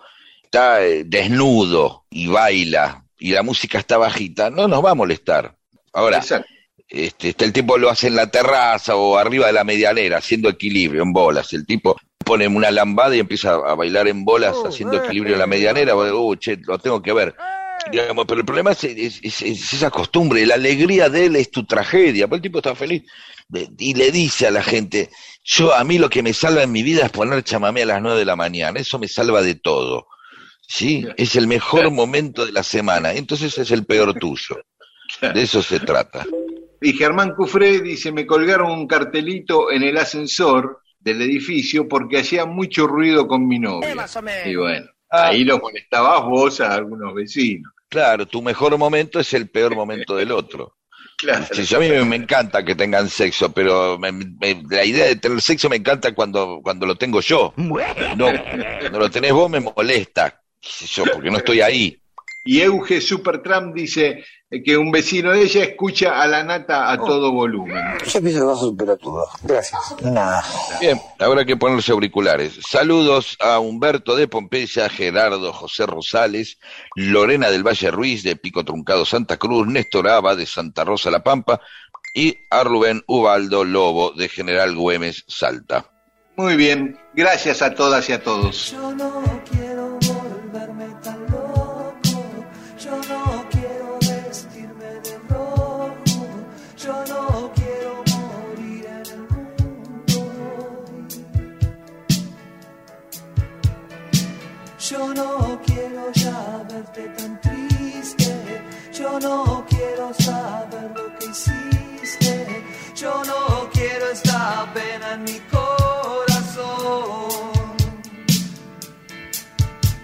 [0.53, 5.57] está eh, desnudo y baila y la música está bajita, no nos va a molestar.
[5.95, 6.47] Ahora, Exacto.
[6.89, 10.51] este, este, el tipo lo hace en la terraza o arriba de la medianera, haciendo
[10.51, 11.55] equilibrio en bolas.
[11.55, 15.47] El tipo pone una lambada y empieza a bailar en bolas haciendo equilibrio en la
[15.47, 15.97] medianera.
[15.97, 17.35] Uh, che, lo tengo que ver.
[17.91, 21.51] Digamos, pero el problema es, es- es- es esa costumbre, la alegría de él es
[21.51, 23.03] tu tragedia, porque el tipo está feliz
[23.79, 25.09] y le dice a la gente,
[25.45, 28.03] yo a mí lo que me salva en mi vida es poner chamamé a las
[28.03, 30.07] nueve de la mañana, eso me salva de todo,
[30.75, 31.07] ¿sí?
[31.19, 34.57] Es el mejor momento de la semana, entonces es el peor tuyo,
[35.21, 36.25] de eso se trata.
[36.81, 42.47] Y Germán Cufré dice, me colgaron un cartelito en el ascensor del edificio porque hacía
[42.47, 43.95] mucho ruido con mi novia.
[44.47, 45.29] Y bueno, Ah.
[45.29, 47.71] ahí lo molestabas vos a algunos vecinos.
[47.91, 50.77] Claro, tu mejor momento es el peor momento del otro.
[51.19, 51.45] Claro.
[51.53, 55.15] Sí, a mí me, me encanta que tengan sexo, pero me- me- la idea de
[55.17, 57.53] tener sexo me encanta cuando, cuando lo tengo yo.
[57.59, 58.27] No,
[58.81, 61.99] cuando lo tenés vos me molesta, qué sé yo, porque no estoy ahí.
[62.45, 64.25] Y Euge Supertramp dice
[64.65, 67.83] que un vecino de ella escucha a la nata a todo volumen.
[68.05, 69.27] Yo pienso que vas a superar todo.
[69.43, 69.81] Gracias.
[70.03, 70.45] Nada.
[70.81, 72.59] Bien, habrá que ponerse auriculares.
[72.69, 76.59] Saludos a Humberto de Pompeya, Gerardo José Rosales,
[76.97, 81.23] Lorena del Valle Ruiz de Pico Truncado Santa Cruz, Néstor Aba de Santa Rosa La
[81.23, 81.61] Pampa
[82.13, 85.87] y a Rubén Ubaldo Lobo de General Güemes Salta.
[86.37, 88.73] Muy bien, gracias a todas y a todos.
[88.73, 89.72] Yo no quiero
[104.93, 108.63] Yo no quiero ya verte tan triste,
[108.93, 112.63] yo no quiero saber lo que hiciste,
[112.95, 117.31] yo no quiero esta pena en mi corazón.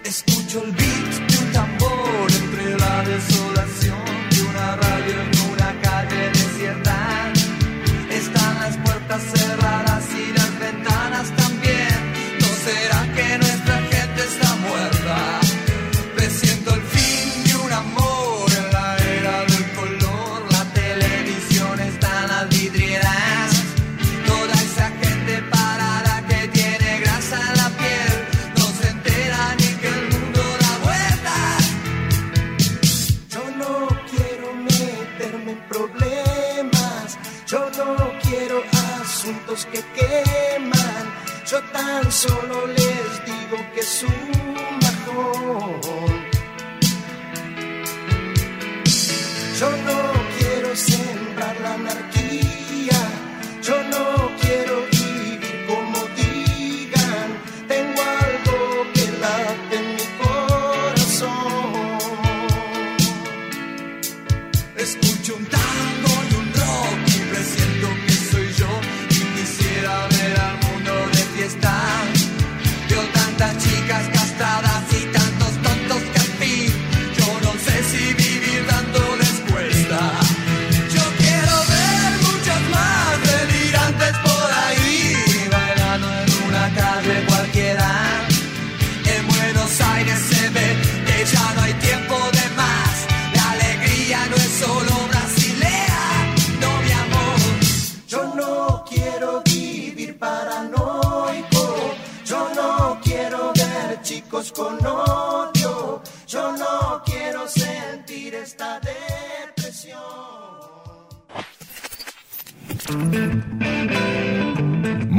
[0.04, 0.97] Escucho el beat
[42.10, 44.04] solo les digo que es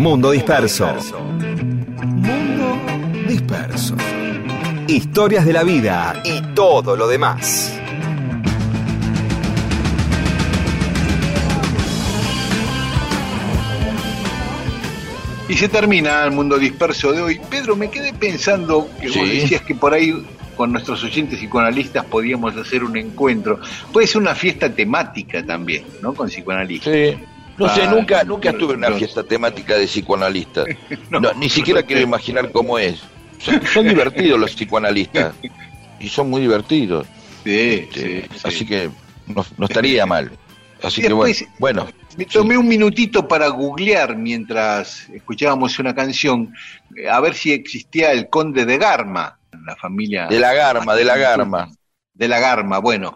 [0.10, 0.88] Mundo Disperso.
[2.02, 2.80] Mundo
[3.27, 3.95] Disperso.
[4.88, 7.80] Historias de la vida y todo lo demás.
[15.48, 17.41] Y se termina el mundo disperso de hoy.
[17.48, 19.40] Pedro, me quedé pensando que vos Sí.
[19.41, 20.26] decías que por ahí
[20.56, 23.60] con nuestros oyentes psicoanalistas podíamos hacer un encuentro.
[23.94, 26.14] Puede ser una fiesta temática también, ¿no?
[26.14, 26.94] Con psicoanalistas.
[26.94, 27.18] Sí.
[27.60, 30.65] No sé, nunca, nunca estuve en una fiesta temática de psicoanalistas.
[31.10, 33.02] No, No, ni siquiera quiero imaginar cómo es.
[33.40, 35.34] Son, son divertidos los psicoanalistas.
[35.99, 37.07] Y son muy divertidos.
[37.44, 38.40] Sí, Este, sí, sí.
[38.44, 38.90] Así que
[39.27, 40.31] no, no estaría mal.
[40.81, 41.11] Así que
[41.57, 41.88] bueno,
[42.18, 46.53] Me tomé un minutito para googlear mientras escuchábamos una canción,
[46.95, 50.27] eh, a ver si existía el conde de Garma, la familia...
[50.27, 51.69] de la garma, de la garma.
[52.14, 53.15] De la Garma, bueno.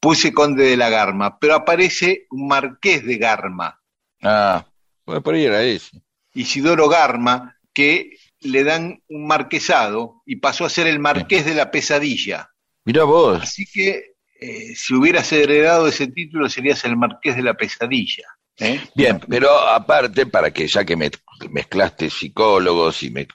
[0.00, 3.77] puse conde de la Garma, pero aparece un marqués de Garma.
[4.22, 4.66] Ah,
[5.04, 6.02] bueno, por ahí era ese.
[6.34, 11.70] Isidoro Garma, que le dan un marquesado y pasó a ser el marqués de la
[11.70, 12.50] pesadilla.
[12.84, 13.42] Mirá vos.
[13.42, 18.24] Así que eh, si hubieras heredado ese título serías el marqués de la pesadilla.
[18.58, 18.80] ¿eh?
[18.94, 21.10] Bien, pero aparte, para que ya que me
[21.50, 23.26] mezclaste psicólogos y me,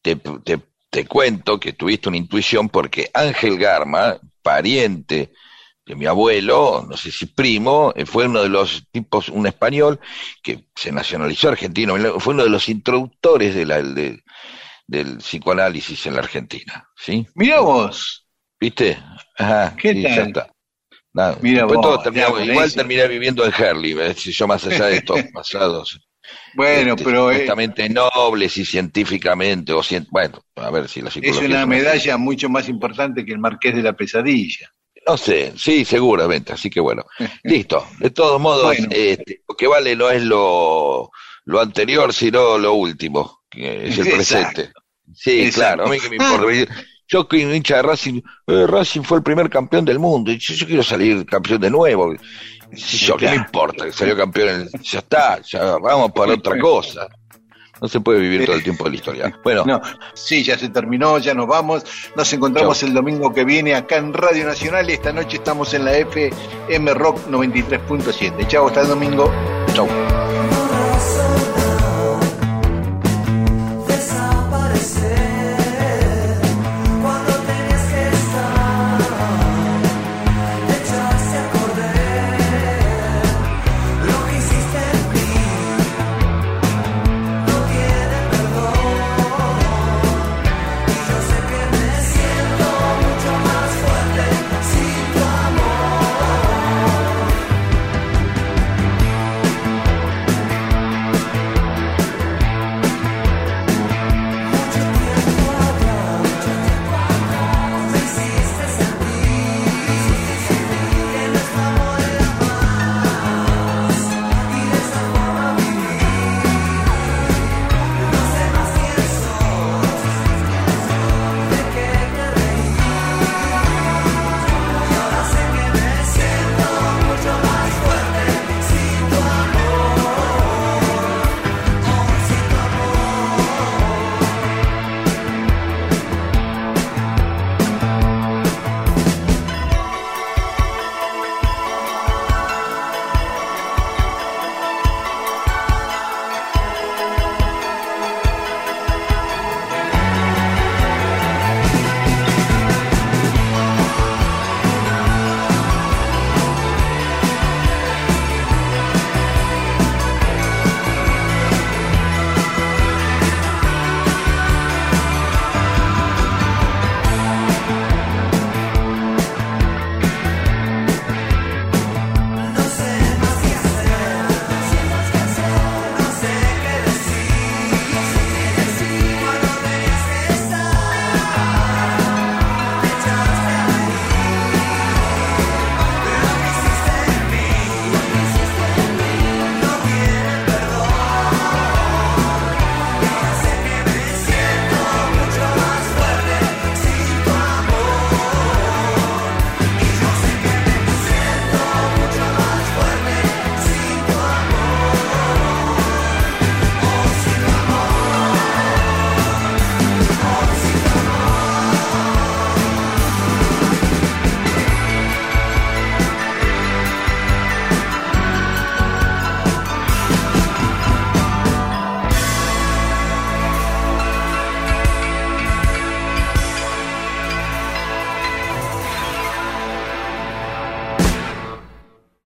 [0.00, 5.32] te, te, te cuento que tuviste una intuición porque Ángel Garma, pariente
[5.86, 10.00] de mi abuelo, no sé si primo, eh, fue uno de los tipos, un español
[10.42, 14.22] que se nacionalizó argentino, fue uno de los introductores de la, de,
[14.86, 17.26] del psicoanálisis en la Argentina, ¿sí?
[17.34, 18.26] Mira vos.
[18.60, 18.98] ¿Viste?
[19.36, 20.12] Ajá, ¿Qué sí, tal?
[20.14, 20.50] ya está.
[21.12, 23.52] Nada, Mira vos, todo ya, igual terminé viviendo en
[23.94, 24.20] ¿ves?
[24.20, 26.00] Si yo más allá de estos pasados
[26.52, 31.10] Bueno, este, pero eh, supuestamente nobles y científicamente, o cien- bueno, a ver si la
[31.20, 34.70] es psicología una es medalla mucho más importante que el marqués de la pesadilla.
[35.06, 37.04] No sé, sí, seguramente, así que bueno,
[37.44, 37.86] listo.
[37.98, 38.88] De todos modos, Bueno.
[38.90, 41.10] este, lo que vale no es lo,
[41.44, 44.16] lo anterior, sino lo último, que es el Exacto.
[44.16, 44.72] presente.
[45.14, 45.60] Sí, Exacto.
[45.60, 46.74] claro, a mí que me importa.
[47.06, 50.54] Yo que hincha de Racing, eh, Racing fue el primer campeón del mundo, y yo,
[50.54, 52.14] yo quiero salir campeón de nuevo.
[52.74, 54.62] Sí, yo, ¿qué me importa que salió campeón?
[54.72, 57.06] en- Ya está, ya vamos para otra cosa.
[57.80, 59.38] No se puede vivir todo el tiempo de la historia.
[59.44, 59.80] Bueno, No,
[60.14, 61.84] sí, ya se terminó, ya nos vamos.
[62.16, 62.88] Nos encontramos Chau.
[62.88, 64.88] el domingo que viene acá en Radio Nacional.
[64.88, 68.46] Esta noche estamos en la FM Rock 93.7.
[68.46, 69.30] Chao, hasta el domingo.
[69.74, 69.88] chau.